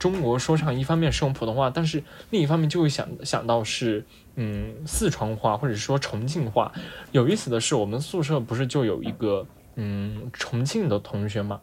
[0.00, 4.04] 中国说唱，一方面是用普通话，但是另一方面就会想想到是，
[4.34, 6.72] 嗯，四川话或者说重庆话。
[7.12, 11.60] 有意思的是，我们宿舍不是就有一个嗯重庆的同学嘛？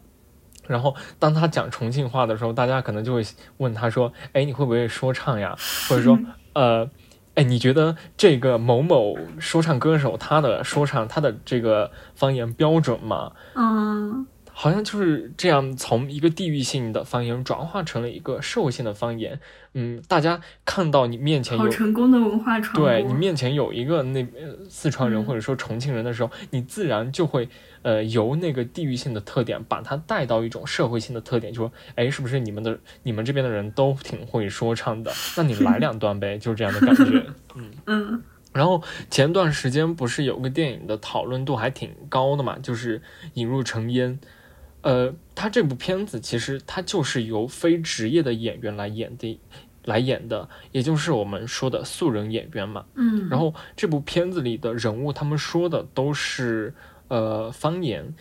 [0.68, 3.22] 然后当他讲重庆话的时候，大家可能就会
[3.56, 5.56] 问他说：“哎，你会不会说唱呀？”
[5.88, 6.18] 或者说，
[6.52, 6.88] 呃。
[7.34, 13.30] 哎，你觉得这个某某说唱歌手他的说唱他的这个方言标准吗？
[13.54, 14.26] 嗯。
[14.60, 19.38] 好像就是这样，从一个地域性的方言转化成了一个社会性的方言。
[19.74, 24.26] 嗯，大家看到你面前有成功的文化传播，对你面前有一个那
[24.68, 27.48] 四川人或者说重庆人的时候，你自然就会
[27.82, 35.12] 呃由那个地域性的特点把它带到一种社会性的特点，就说哎，是不是你们的你们这边的人都挺会说唱的？
[35.36, 37.24] 那你来两段呗，就是这样的感觉。
[37.54, 38.22] 嗯嗯。
[38.52, 42.98] 然后前段时间不是有个电影的讨论度还挺高的嘛，就是
[43.34, 44.18] 《引入成烟》。
[44.82, 49.40] 呃，他这部片子其实他就是由非职业的演员来演的，
[49.84, 52.86] 来演的，也就是我们说的素人演员嘛。
[52.94, 53.28] 嗯。
[53.28, 56.74] 然后这部片子里的人物，他们说的都是
[57.08, 58.14] 呃方言。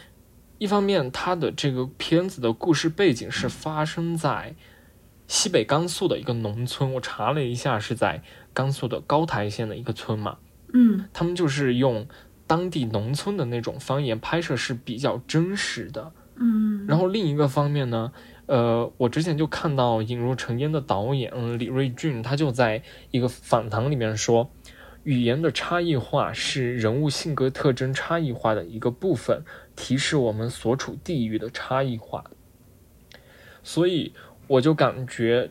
[0.57, 4.55] 一方面，他的这个片子的故事背景是发生在
[5.27, 8.23] 西北甘肃的一个农村，我查了一下，是在
[8.55, 10.39] 甘肃的高台县的一个村嘛。
[10.73, 11.05] 嗯。
[11.13, 12.07] 他们就是用
[12.47, 16.11] 当地农村的那种方言拍摄，是比较真实的。
[16.39, 18.11] 嗯，然后另一个方面呢，
[18.45, 24.51] 呃，我之前就看到《引入尘烟》的导演李瑞俊，他就在一个访谈里面说，
[25.03, 29.43] 语言的差异化是人物性格特征差异化的一个部分，
[29.75, 32.23] 提示我们所处地域的差异化。
[33.63, 34.13] 所以
[34.45, 35.49] 我就感觉，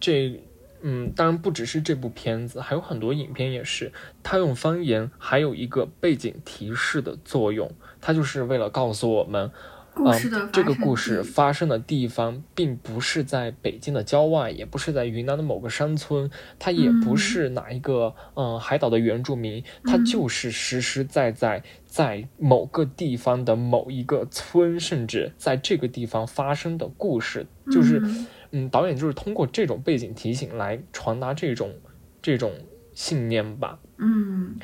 [0.00, 0.40] 这，
[0.82, 3.92] 嗯，当然不只是这部片子，还有很多影片也是，
[4.24, 7.70] 他用方言还有一个背景提示的作用，
[8.00, 9.52] 他就是为了告诉我们。
[9.96, 16.28] 嗯，这个故事发生的地方并不是在北京的郊外，也不是在云南的某个山村，
[16.58, 27.46] 它也不是哪一个嗯海岛的原住民，它就是实实在在在某个地方的某一个村，甚至在这个地方发生的故事。
[27.70, 28.02] 就是
[28.50, 31.72] 嗯，导演就是通过这种背景提醒来传达这种
[32.20, 32.52] 这种
[32.94, 33.78] 信念吧。
[33.98, 34.56] 嗯，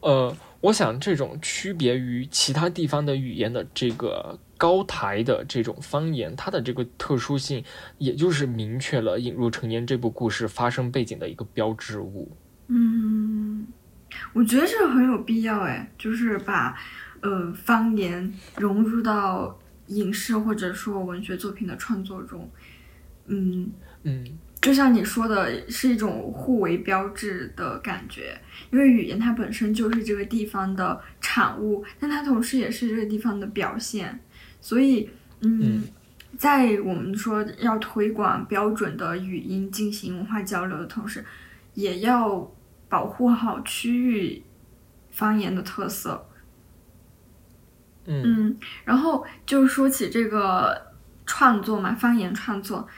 [0.00, 4.38] 呃，我想这种区别于其他地方的语言的这个。
[4.64, 7.62] 高台的这种方言，它的这个特殊性，
[7.98, 12.34] 也就是明确了《引入成年》这部故事发生背景的一个标志物。
[12.68, 13.66] 嗯，
[14.32, 16.74] 我觉得这个很有必要，哎，就是把
[17.20, 19.58] 呃方言融入到
[19.88, 22.50] 影视或者说文学作品的创作中。
[23.26, 23.70] 嗯
[24.04, 24.24] 嗯，
[24.62, 28.40] 就像你说的，是一种互为标志的感觉，
[28.72, 34.20] 因为语言它本身就是这个地方的产物，但它同时也是这个地方的表现。
[34.64, 35.10] 所以，
[35.42, 35.84] 嗯，
[36.38, 41.22] 在我们说要推广标准的语音进行文化交流的同时，
[41.74, 42.50] 也要
[42.88, 44.42] 保护好区域
[45.10, 46.26] 方言的特色。
[48.06, 48.56] 嗯，
[48.86, 50.94] 然后就说起这个
[51.26, 52.88] 创作嘛，方言创作，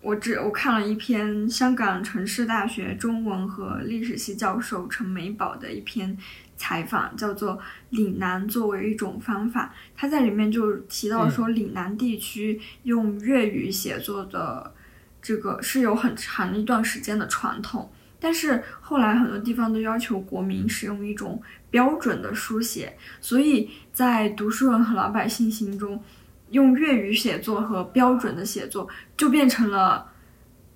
[0.00, 6.16] 我只我看了一篇香港城市大学中文和历史系教授陈美宝的一篇。
[6.60, 7.58] 采访叫做
[7.88, 14.74] “岭南作为一种方法”，他在里面就提到说，岭南地区用粤语写作的
[15.22, 17.90] 这个是有很长一段时间的传统。
[18.20, 26.04] 但是后来很多地方都要求国民使用一种标准的书写，所以在读书人和老百姓心中，
[26.50, 28.86] 用粤语写作和标准的写作
[29.16, 30.12] 就变成了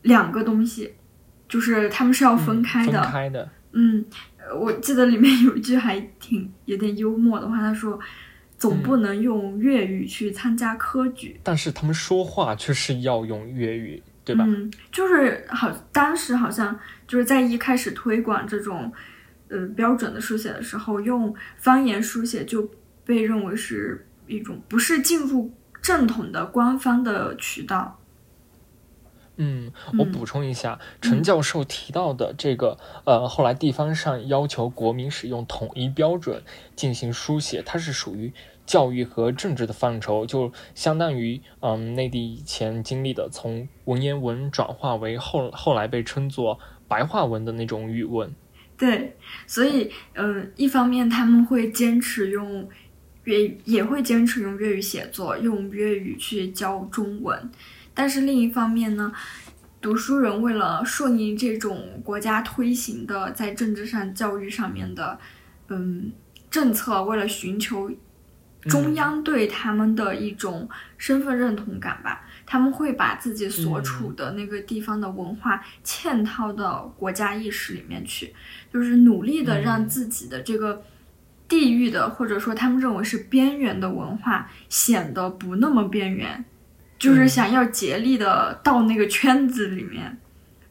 [0.01, 0.95] 两个东西，
[1.47, 3.03] 就是他们是要分开的。
[3.03, 3.51] 分开的。
[3.77, 4.05] 嗯，
[4.59, 7.99] 我记得里面有一句还挺有点幽默的话，他说
[8.59, 14.03] ：“总不能用粤语去参加科举。”但是他们说话却是要用粤语。
[14.27, 14.43] 对吧？
[14.49, 16.75] 嗯，就是好，当时好像
[17.07, 18.91] 就是在一开始推广这种，
[19.49, 22.67] 呃，标准的书写的时候，用方言书写就
[23.05, 28.01] 被认为是一种不是进入正统的官方的渠道。
[29.37, 36.43] 嗯，我补充一下，陈教授提到的这个，呃，后来地方上要求国民使用统一标准
[36.77, 38.33] 进行书写，它是属于。
[38.67, 46.59] 教育和政治的范畴，就相当于嗯，内地以前经历的从文言文转化为后后来被称作
[46.89, 48.35] 白话文的那种语文。
[48.79, 52.67] 对，所以嗯，一方面他们会坚持用
[53.25, 57.51] 粤，也会坚持用粤语写作，用粤语去教中文。
[57.95, 59.13] 但是另一方面呢，
[59.81, 65.19] 读书人为了顺应这种国家推行的在政治上、教育上面的
[65.69, 66.13] 嗯
[66.51, 67.91] 政策，为了寻求。
[68.67, 70.67] 中央对他们的一种
[70.97, 78.35] 身份认同感吧，他们会把自己所处的那个地方的文化嵌套到国家意识里面去，
[78.73, 80.83] 就是努力的让自己的这个
[81.47, 86.43] 地域的或者说他们认为是边缘的文化显得不那么边缘，
[86.99, 90.19] 就是想要竭力的到那个圈子里面。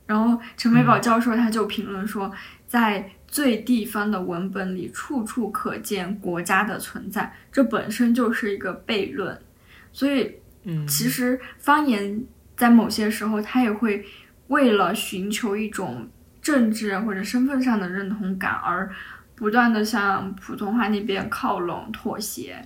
[0.05, 2.31] 然后陈美宝教授他就评论说，
[2.67, 3.09] 在。
[3.33, 9.35] 最地方的文本里，处处可见国家的存在，这本身就是一个悖论。
[9.91, 10.31] 所以，
[10.65, 12.23] 嗯，其实方言
[12.55, 14.05] 在某些时候，它也会
[14.49, 16.07] 为了寻求一种
[16.43, 18.87] 政治或者身份上的认同感，而
[19.33, 22.63] 不断的向普通话那边靠拢、妥协。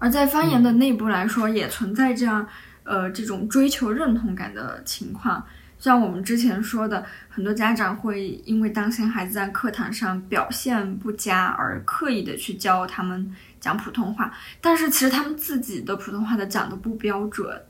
[0.00, 2.44] 而在方言的内部来说，也存在这样，
[2.82, 5.46] 呃，这种追求认同感的情况。
[5.78, 14.30] 像我们之前说的，很多家长会因为担心孩子在课堂上表现不佳而刻意的去教他们讲普通话，
[14.60, 17.62] 但是其实他们自己的普通话的讲的不标准，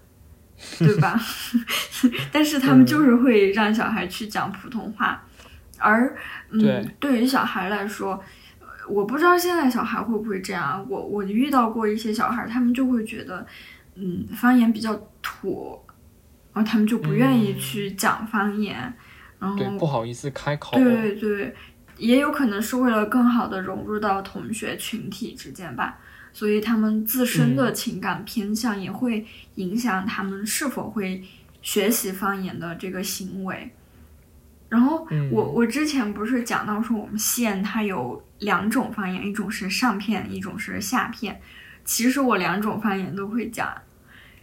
[0.78, 1.20] 对吧？
[2.32, 5.22] 但是他们就是会让小孩去讲普通话，
[5.78, 6.16] 而
[6.50, 8.20] 嗯，对于小孩来说，
[8.90, 10.84] 我不知道现在小孩会不会这样。
[10.88, 13.46] 我我遇到过一些小孩，他们就会觉得，
[13.94, 15.80] 嗯，方言比较土。
[16.52, 18.92] 然后他们就不愿意去讲方言，
[19.38, 20.76] 然后不好意思开口。
[20.76, 21.54] 对对，
[21.96, 26.00] 也有可能是为了更好的融入到同学群体之间吧，
[26.32, 29.24] 所以他们自身的情感偏向也会
[29.54, 31.22] 影响他们是否会
[31.62, 33.70] 学习方言的这个行为。
[34.70, 41.38] 然后我我之前不是讲到说我们县它有两种方言，一种是上片，一种是下片。
[41.84, 43.68] 其实我两种方言都会讲，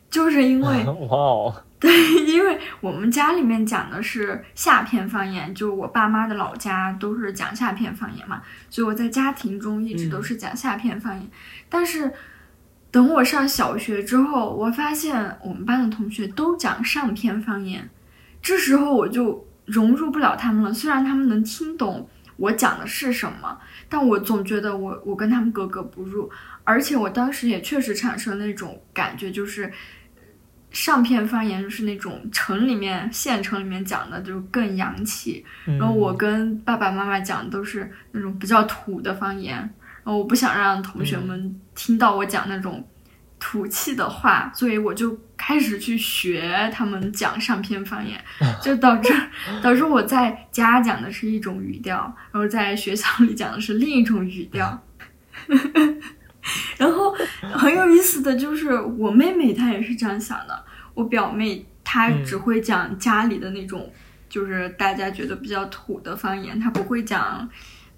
[0.10, 1.64] 就是因为 哇哦。
[1.80, 1.92] 对，
[2.26, 11.30] 因为我们家里面讲的是下片方言，就我爸妈的老家都是讲下片方言嘛，所以我在家庭中一直都是讲下片方言。
[11.70, 12.12] 但是
[12.90, 17.88] 等我上小学之后，我发现我们班的同学都讲上片方言，
[18.42, 20.74] 这时候我就融入不了他们了。
[20.74, 26.28] 虽然他们能听懂我讲的是什么，但我总觉得我我跟他们格格不入，
[26.64, 29.72] 而且我当时也确实产生那种感觉，就是。
[30.70, 35.44] 上片方言就是那种城里面、县城里面讲的，就更洋气。
[35.66, 42.86] 然后我跟爸爸妈妈讲都是那种比较土的方言，然后我不想让同学们听到我讲那种
[43.50, 48.22] 土气的话，所以我就开始去学他们讲上片方言，
[48.62, 49.14] 就导致
[49.64, 54.84] 导致我在家讲的是一种语调，然后在学校里讲的是另一种语调。
[56.78, 57.16] 然后
[57.54, 60.66] 很有意思的就是，我妹妹她也是这样想的。
[60.94, 63.90] 我表妹她只会讲家里的那种，
[64.28, 67.48] 就是大家觉得比较土的方言，她不会讲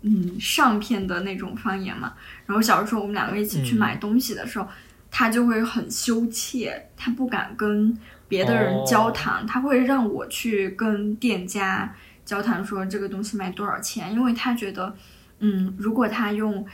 [0.04, 2.14] 嗯上片的那种方言嘛。
[2.46, 4.68] 然后小时候我们两个一起去买东西的时候，
[5.12, 11.96] 她就会很羞怯，他不敢跟别的人交谈，他会让我去跟店家
[12.26, 14.96] 交谈，说这个东西卖多少钱，因为他觉得
[15.40, 16.66] 嗯，如果他用。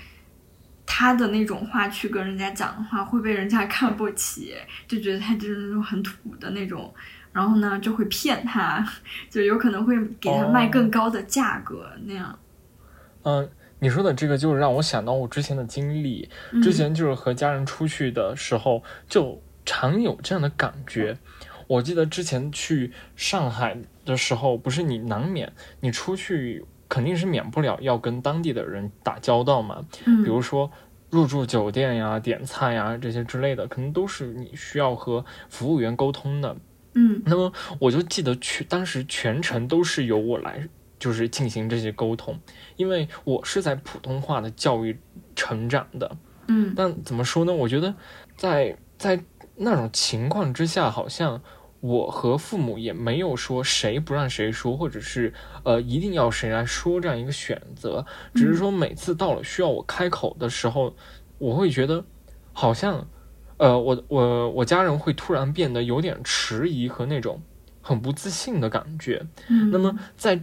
[0.87, 4.53] 他的那种话去跟人家讲的话，会被人家看不起，
[4.87, 6.93] 就觉得他就是那种很土的那种，
[7.33, 8.87] 然后呢就会骗他，
[9.27, 12.37] 就有可能会给他卖更高的价格那样。
[13.23, 13.49] 嗯，
[13.85, 16.27] 你说的这个就是让我想到我之前的经历，
[16.63, 21.15] 之前就是和家人出去的时候，就常有这样的感觉。
[21.67, 30.71] 我记得之前去上海的时候，不是你难免你出去肯定是免不了要跟当地的人打交道嘛，嗯，比如说
[31.11, 36.57] 入住酒店呀、点菜呀这些之类的，可能都是你需要和服务员沟通的。
[36.95, 40.67] 嗯那么我就记得去当时全程都是由我来，
[41.06, 42.40] 就是进行这些沟通，
[42.77, 44.99] 因为我是在普通话的教育
[45.36, 46.18] 成长的。
[46.48, 47.53] 嗯但怎么说呢？
[47.53, 47.94] 我觉得
[48.36, 49.23] 在在
[49.56, 51.40] 那种情况之下，好像
[51.80, 55.32] 我和父母也没有说谁不让谁说，或者是
[55.64, 58.03] 呃一定要谁来说这样一个选择，
[58.34, 60.95] 只是说每次到了需要我开口的时候，
[61.38, 62.03] 我会觉得
[62.52, 63.07] 好像
[63.57, 67.40] 呃我我我家人会突然变得有点迟疑和那种
[67.80, 69.23] 很不自信的感觉。
[69.49, 70.41] 嗯，那么在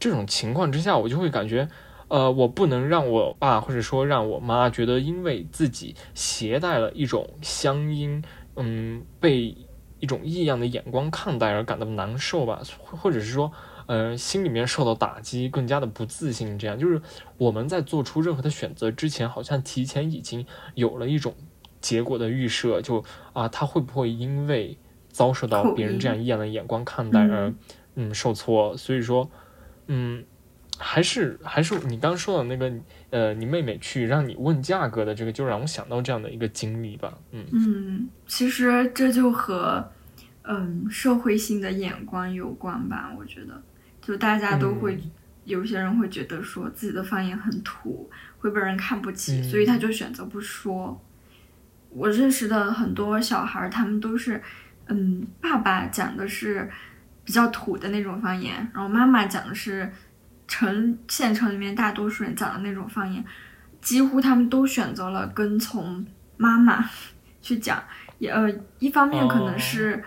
[0.00, 1.68] 这种情况之下，我就会感觉，
[2.08, 8.24] 呃，我不能让我爸或者说让我妈觉得因为自己携带了一种乡音，
[8.56, 9.54] 嗯，被
[10.00, 13.52] 一种异样的眼光看待而感到难受吧，或或者是说，
[13.86, 16.58] 呃，心里面受到打击，更加的不自信。
[16.58, 16.78] 这样。
[16.78, 17.02] 就是
[17.36, 21.34] 我们在做出任何的选择之前，好像提前已经有了一种
[21.82, 23.04] 结果的预设，就
[23.34, 24.78] 啊，他会不会因为
[25.10, 27.56] 遭受到别人这样异样的眼光看待而嗯。
[27.96, 29.28] 嗯受挫，所以说，
[29.92, 30.24] 嗯，
[30.78, 32.72] 还是还是你刚说的那个，
[33.10, 39.90] 呃，你妹妹去让你问价格的这个，就让我想到这样的一个经历吧，嗯嗯，其实这就和
[40.42, 43.62] 嗯社会性的眼光有关吧，我觉得，
[44.00, 44.94] 就大家都会。
[44.94, 45.10] 嗯
[45.44, 48.08] 有些人会觉得说自己的方言很土，
[48.38, 51.02] 会被人看不起，嗯所以他就选择不说。
[51.88, 54.40] 我认识的很多小孩儿，他们都是，
[54.86, 56.70] 嗯，爸爸讲的是
[57.30, 59.88] 比较土的那种方言，然后妈妈讲的是
[60.48, 63.24] 城县城里面大多数人讲的那种方言，
[63.80, 66.04] 几乎他们都选择了跟从
[66.36, 66.84] 妈妈
[67.40, 67.80] 去讲，
[68.18, 70.02] 也呃，一方面可能是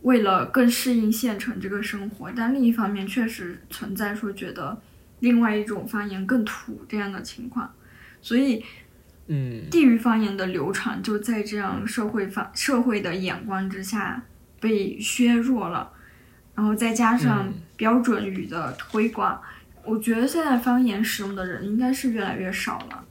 [0.00, 4.80] 为了更适应县城这个生活，但另一方面确实存在说觉得
[5.20, 7.70] 另外一种方言更土这样的情况，
[8.22, 8.64] 所以
[9.26, 9.68] 嗯。
[9.70, 14.22] 地域方言的流传就在这样社会方社会的眼光之下
[14.58, 15.90] 被削弱了，
[16.54, 19.40] 然后再加上嗯标准语的推广，
[19.84, 23.04] 我觉得现在方言使用的人应该是越来越少了，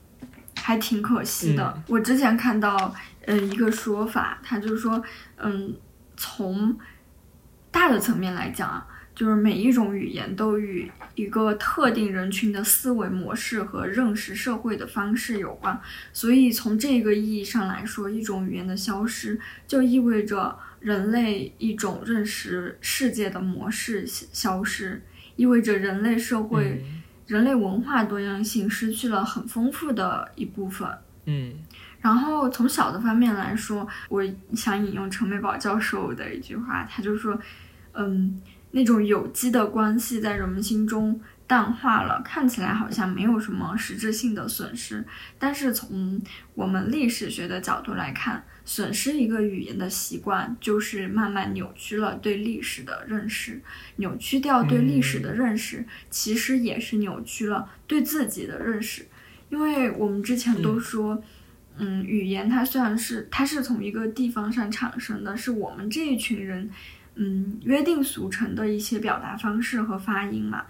[0.56, 1.74] 还挺可惜的。
[1.76, 2.94] 嗯我之前看到
[3.26, 5.02] 嗯一个说法，他就是说，
[5.36, 5.74] 嗯，
[6.16, 6.76] 从
[7.70, 15.78] 大的层面来讲啊，就是每一种语言都与一个特定人群的思维模式和认识社会的方式有关。
[16.12, 25.02] 所以从这个意义上来说，一种语言的消失，就意味着人类一种认识世界的模式消失，
[25.34, 30.86] 意味着人类社会、嗯人类文化多样性失去了很丰富的一部分。
[31.24, 31.54] 嗯
[32.02, 34.22] 然后从小的方面来说，我
[34.54, 37.40] 想引用陈美宝教授的一句话，他就说，
[37.94, 38.38] 嗯，
[38.72, 45.02] 那种有机的关系在人们心中淡化了，看起来好像没有什么实质性的损失，
[45.38, 46.20] 但是从
[46.52, 53.60] 我们历史学的角度来看，损失一个语言的习惯，就是慢慢扭曲了对历史的认识，
[53.96, 59.06] 扭曲掉对历史的认识，其实也是扭曲了对自己的认识，
[59.50, 61.22] 因为我们之前都说。
[61.76, 66.70] 嗯，语言它虽然是它是从一个地方上产生的，是我们这一群人，
[67.16, 70.66] 嗯，约定俗成的一些表达方式和发音嘛。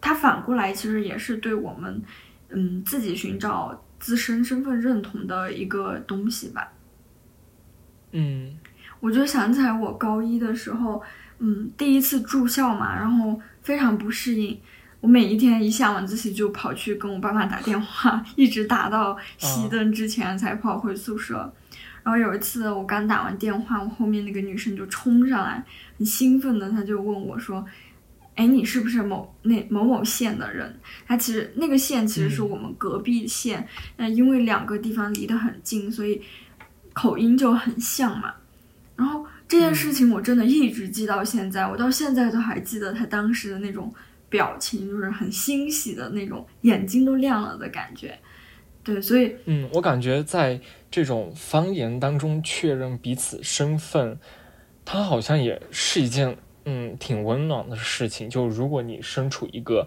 [0.00, 2.00] 它反过来其实也是对我们，
[2.50, 6.72] 嗯，自己寻找自身身份认同的一个东西吧。
[8.18, 8.56] 嗯
[9.00, 11.02] 我就想起来我高一的时候，
[11.38, 14.58] 嗯，第一次住校嘛，然后非常不适应。
[15.00, 21.52] 我每一天一下晚自习就跑去跟我爸妈打电话，一直打到熄灯之前才跑回宿舍。
[22.02, 25.62] 然后有一次我刚打完电话，我后面那个女生就冲上来，
[25.98, 27.64] 很兴奋的，她就问我说
[28.34, 33.68] ：“哎，你是不是某那某某县的人？”她其实那个县其实是我们隔壁县，
[33.98, 36.22] 那、因为两个地方离得很近，所以
[36.96, 38.32] 口音就很像嘛。
[38.96, 43.92] 然后这件事情我真的一直记到现在，我到现在都还记得他当时的那种
[44.30, 48.18] 表情，就是很欣喜的那种，眼睛都亮了的感觉。
[48.82, 50.58] 对，所以嗯，我感觉在
[50.90, 54.18] 这种方言当中确认彼此身份，
[54.84, 58.30] 它好像也是一件嗯挺温暖的事情。
[58.30, 59.86] 就如果你身处一个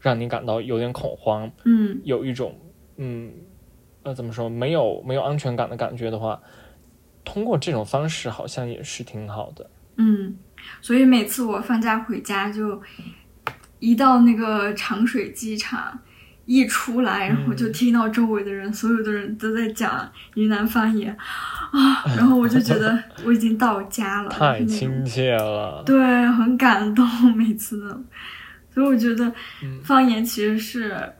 [0.00, 2.58] 让你感到有点恐慌，嗯有一种
[2.96, 3.32] 嗯
[4.06, 6.40] 呃怎么说没有没有安全感的感觉的话，
[7.24, 9.68] 通过这种方式好像也是挺好的。
[9.96, 10.36] 嗯，
[10.80, 12.80] 所以每次我放假回家就
[13.80, 15.98] 一到那个长水机场，
[16.44, 21.10] 一出来，然后就听到周围的人，所有的人都在讲云南方言
[21.72, 27.04] 啊，然后我就觉得我已经到家了，太亲切了，对，很感动，
[27.34, 27.88] 每次都，
[28.72, 29.32] 所以我觉得
[29.82, 31.12] 方言其实是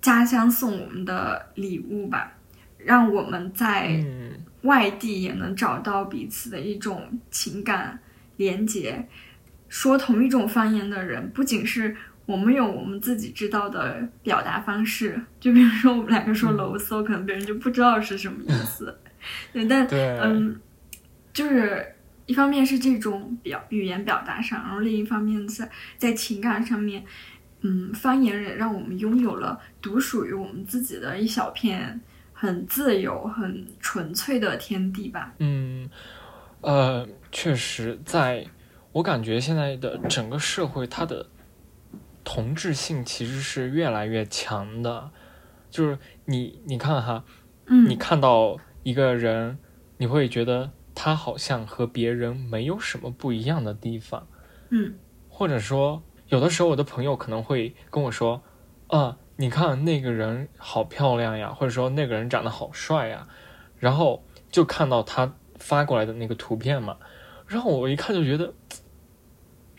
[0.00, 2.32] 家乡送我们的礼物吧，
[2.78, 4.04] 让我们在
[4.62, 7.98] 外地也能找到彼此的一种情感
[8.36, 9.08] 连接。
[9.68, 11.96] 说同一种方言的人，不仅是。
[12.26, 18.96] 我们有我们自己知道的表达方式，就比如说我们两个说“啰嗦”，可能别人就不知道是什么意思。
[19.52, 20.60] 对，但嗯，
[21.32, 21.84] 就是
[22.26, 25.68] 一方面是这种表语言表达上，然后另一方面在
[25.98, 27.04] 在情感上面，
[27.60, 32.00] 嗯，方言也让我们拥有了独属于我们自己的一小片
[32.32, 35.34] 很自由、很纯粹的天地吧。
[35.38, 35.88] 嗯，
[36.60, 38.46] 呃，确实，在
[38.92, 41.26] 我感觉现在的整个社会，它的。
[42.22, 45.10] 同质性其实是越来越强的，
[45.70, 47.24] 就是你你看哈，
[47.66, 49.58] 嗯，你看到一个人，
[49.96, 54.28] 你会觉得他好像和别人没有什么不一样的地方，
[54.68, 54.94] 嗯，
[55.30, 58.42] 或者说有的时候我的朋友可能会跟我说，
[58.86, 63.28] 啊，你看那个人好漂亮呀，或者说那个人长得好帅呀，
[63.78, 66.96] 然后就看到他发过来的那个图片嘛，
[67.46, 68.54] 然后我一看就觉得。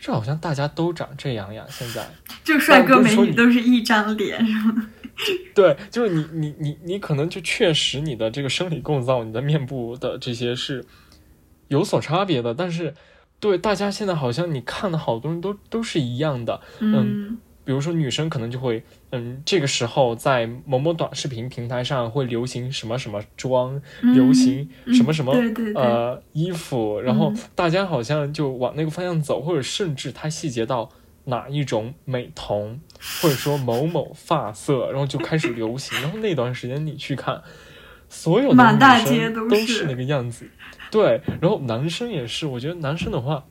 [0.04, 2.04] 这好像大家都长这样呀，现在
[2.42, 4.90] 就 帅哥美女都是一张脸，是吗？
[5.54, 10.84] 对，就是你你你你可能就确实你的这个生理构造，你的面部的这些是
[11.68, 12.92] 有所差别的，但是
[13.42, 17.38] 对大家现在好像你看的好多人都都是一样的，嗯。
[17.64, 25.32] 比如说女生可能就会，嗯，这个时候在某某短视频平台上会流行什么什么妆，流行什么什么
[25.76, 30.90] 呃衣服，然后大家好像就往那个方向走，或者甚至它细节到
[31.26, 32.80] 哪一种美瞳，
[33.22, 35.96] 或者说某某发色，然后就开始流行。
[36.02, 37.44] 然后那段时间你去看，
[38.12, 40.46] 所有的女生都是那个样子，
[40.90, 41.20] 对。
[41.40, 43.44] 然后男生也是，我觉得男生的话，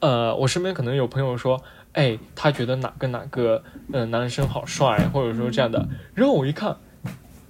[0.00, 1.62] 呃，我身边可能有朋友说。
[1.92, 6.76] 哎，他觉得哪个哪个呃男生好帅，或者说这样的，然后我一看，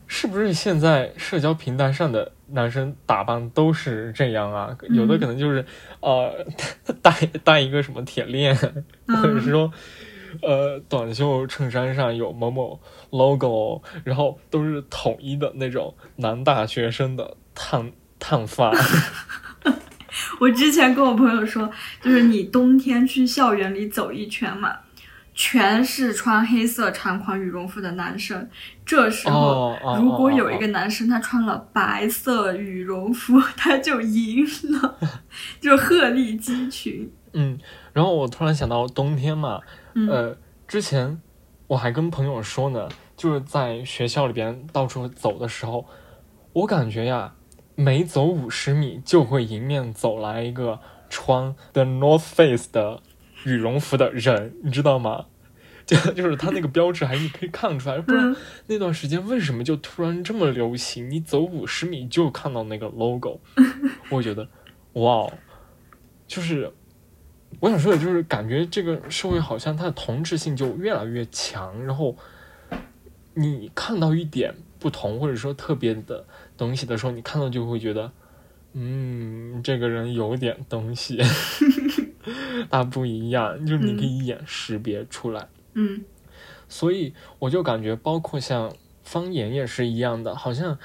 [0.07, 4.75] 是不是现在社交平台上的男生打扮都是这样啊？
[4.89, 5.63] 有的可能就是
[6.01, 6.33] 呃
[7.03, 7.13] 戴
[7.45, 9.71] 戴一个什么铁链，或者是说
[10.43, 12.81] 呃短袖衬衫上有某某
[13.11, 18.73] logo，然后都是统一的那种男大学生的烫烫发。
[20.41, 21.71] 我之前跟我朋友说，
[22.03, 24.77] 就是你冬天去校园里走一圈嘛，
[25.35, 28.49] 全是穿黑色长款羽绒服的男生。
[28.85, 34.99] 这时候，如果有一个男生他穿了白色羽绒服， 他就赢了，
[35.61, 37.11] 就鹤立鸡群。
[37.33, 37.59] 嗯，
[37.93, 39.61] 然后我突然想到冬天嘛，
[40.09, 40.37] 呃，
[40.67, 41.21] 之前
[41.67, 45.87] 我还跟朋友说呢，就是在学校里边到处走的时候，
[46.53, 47.35] 我感觉呀。
[47.77, 53.01] 每走五十米，就会迎面走来一个穿 The North Face 的
[53.47, 55.25] 羽绒服的人，你知道吗？
[55.87, 63.41] 就就是他那个标志，还是你可以看出来，不知道那段时间为什么就突然这么流行，你走五十米就看到那个 logo。
[64.11, 64.47] 我觉得，
[64.95, 65.27] 哇，
[66.27, 66.71] 就是
[67.59, 72.17] 我想说的，就是感觉这个社会好像它的同质性就越来越强，然后
[73.35, 76.25] 你看到一点不同，或者说特别的。
[76.61, 78.13] 东西的时候，你看到就会觉得，
[78.75, 81.19] 嗯，这个人有点东西，
[82.69, 85.49] 他不一样，就是你可以一眼识别出来。
[85.73, 86.05] 嗯，
[86.69, 88.71] 所以我就感觉，包括像
[89.03, 90.79] 方言也是一样的，好像，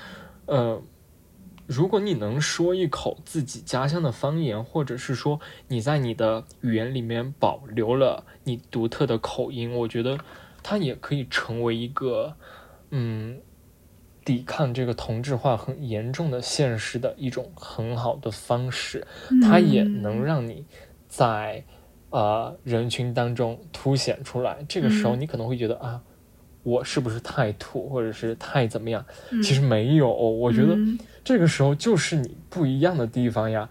[0.45, 0.81] 呃，
[1.67, 10.17] 如果你能说一口自己家乡的方言，或者是说你在你的语言里面保留了你独特的口音，我觉得
[10.63, 12.35] 它也可以成为一个，
[12.91, 13.39] 嗯。
[14.23, 19.05] 抵抗这个同质化很严重的现实的一种很好的方式，
[19.43, 20.65] 它也能让你
[21.07, 21.63] 在
[22.09, 24.65] 呃人群当中凸显出来。
[24.67, 26.01] 这个时候你可能会觉得啊，
[26.65, 29.05] 我是不是太土，或者是太怎么样？
[29.43, 30.75] 其实没有，我觉得
[31.23, 33.69] 这个时候就是你不一样的地方呀。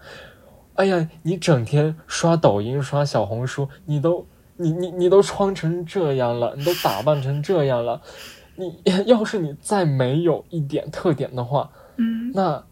[0.75, 8.01] 哎呀，你整天刷抖音、刷小红书，你都你你你都穿成这样了，你都打扮成这样了。
[8.55, 8.73] 你
[9.05, 12.63] 要是你再没有一点特点的话，嗯，那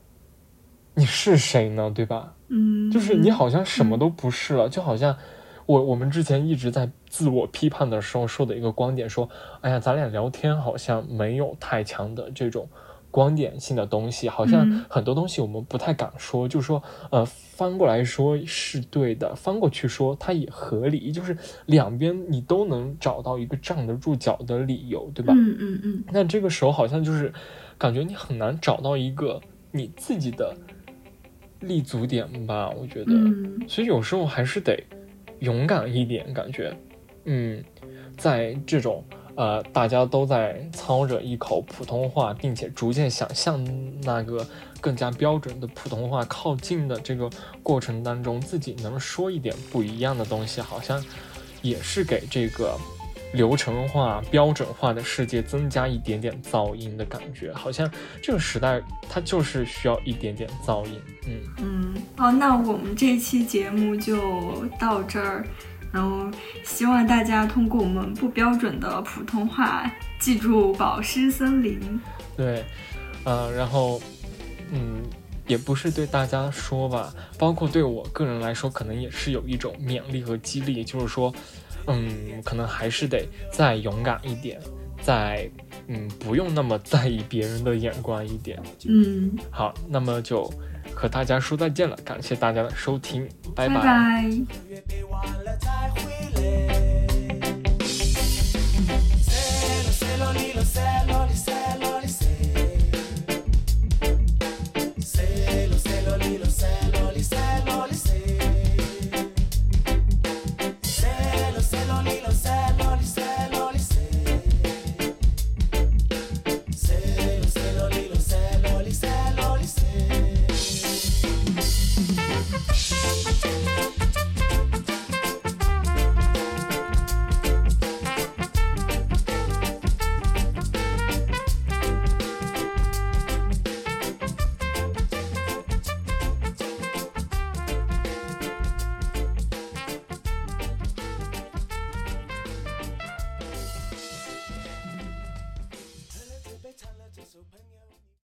[0.95, 1.91] 你是谁呢？
[1.94, 2.34] 对吧？
[2.48, 5.18] 嗯，就是你好像什么都不是了，就好像
[5.65, 9.30] 我我们之前一直在自我批判的时候说的一个观点，说，
[9.61, 12.68] 哎呀，咱俩聊天好像没有太强的这种
[13.11, 16.81] 观点性的东西，好像很多东西我们不太敢说，就是说，
[17.11, 21.38] 呃，翻过来说是对的，翻过去说它也合理，就是
[21.68, 25.34] 两边你都能找到一个站得住脚的理由，对吧？
[25.38, 26.03] 嗯嗯嗯。
[26.11, 27.31] 那这个时候好像就是
[27.77, 29.40] 感觉你很难找到一个
[29.72, 30.56] 你自己的
[31.60, 33.14] 立足点吧，我觉得。
[33.14, 33.61] 嗯。
[33.68, 34.76] 所以有时候还是得
[35.44, 36.76] 勇敢一点，感觉，
[37.26, 37.64] 嗯，
[38.18, 39.03] 在这种。
[39.36, 43.60] 呃，大家都在操着一口普通话，并且逐渐想向
[44.03, 44.45] 那个
[44.80, 47.28] 更加标准的普通话靠近的这个
[47.64, 51.03] 过程当中，自己能说一点不一样的东西，好像
[51.64, 52.78] 也是给这个
[53.34, 57.51] 流程化、标准化的世界增加一点点噪音的感觉。
[57.53, 57.89] 好像
[58.22, 61.01] 这个时代它就是需要一点点噪音。
[61.27, 65.45] 嗯嗯，好，那我们这期节目就到这儿。
[65.91, 66.26] 然后
[66.64, 69.88] 希望大家通过我们不标准的普通话
[70.18, 71.80] 记住保湿森林。
[72.35, 72.65] 对，
[73.26, 74.01] 呃，然后，
[74.72, 75.03] 嗯，
[75.45, 81.31] 也不是对大家说吧，包括对我个人来说，可能也是有一种勉励和激励，就是说，
[81.88, 84.60] 嗯，可能还是得再勇敢一点，
[85.01, 85.49] 再，
[85.88, 88.61] 嗯，不用那么在意别人的眼光一点。
[88.88, 90.51] 嗯，好，那么就。
[90.93, 94.30] 和大家说再见了，感谢大家的收听，拜拜。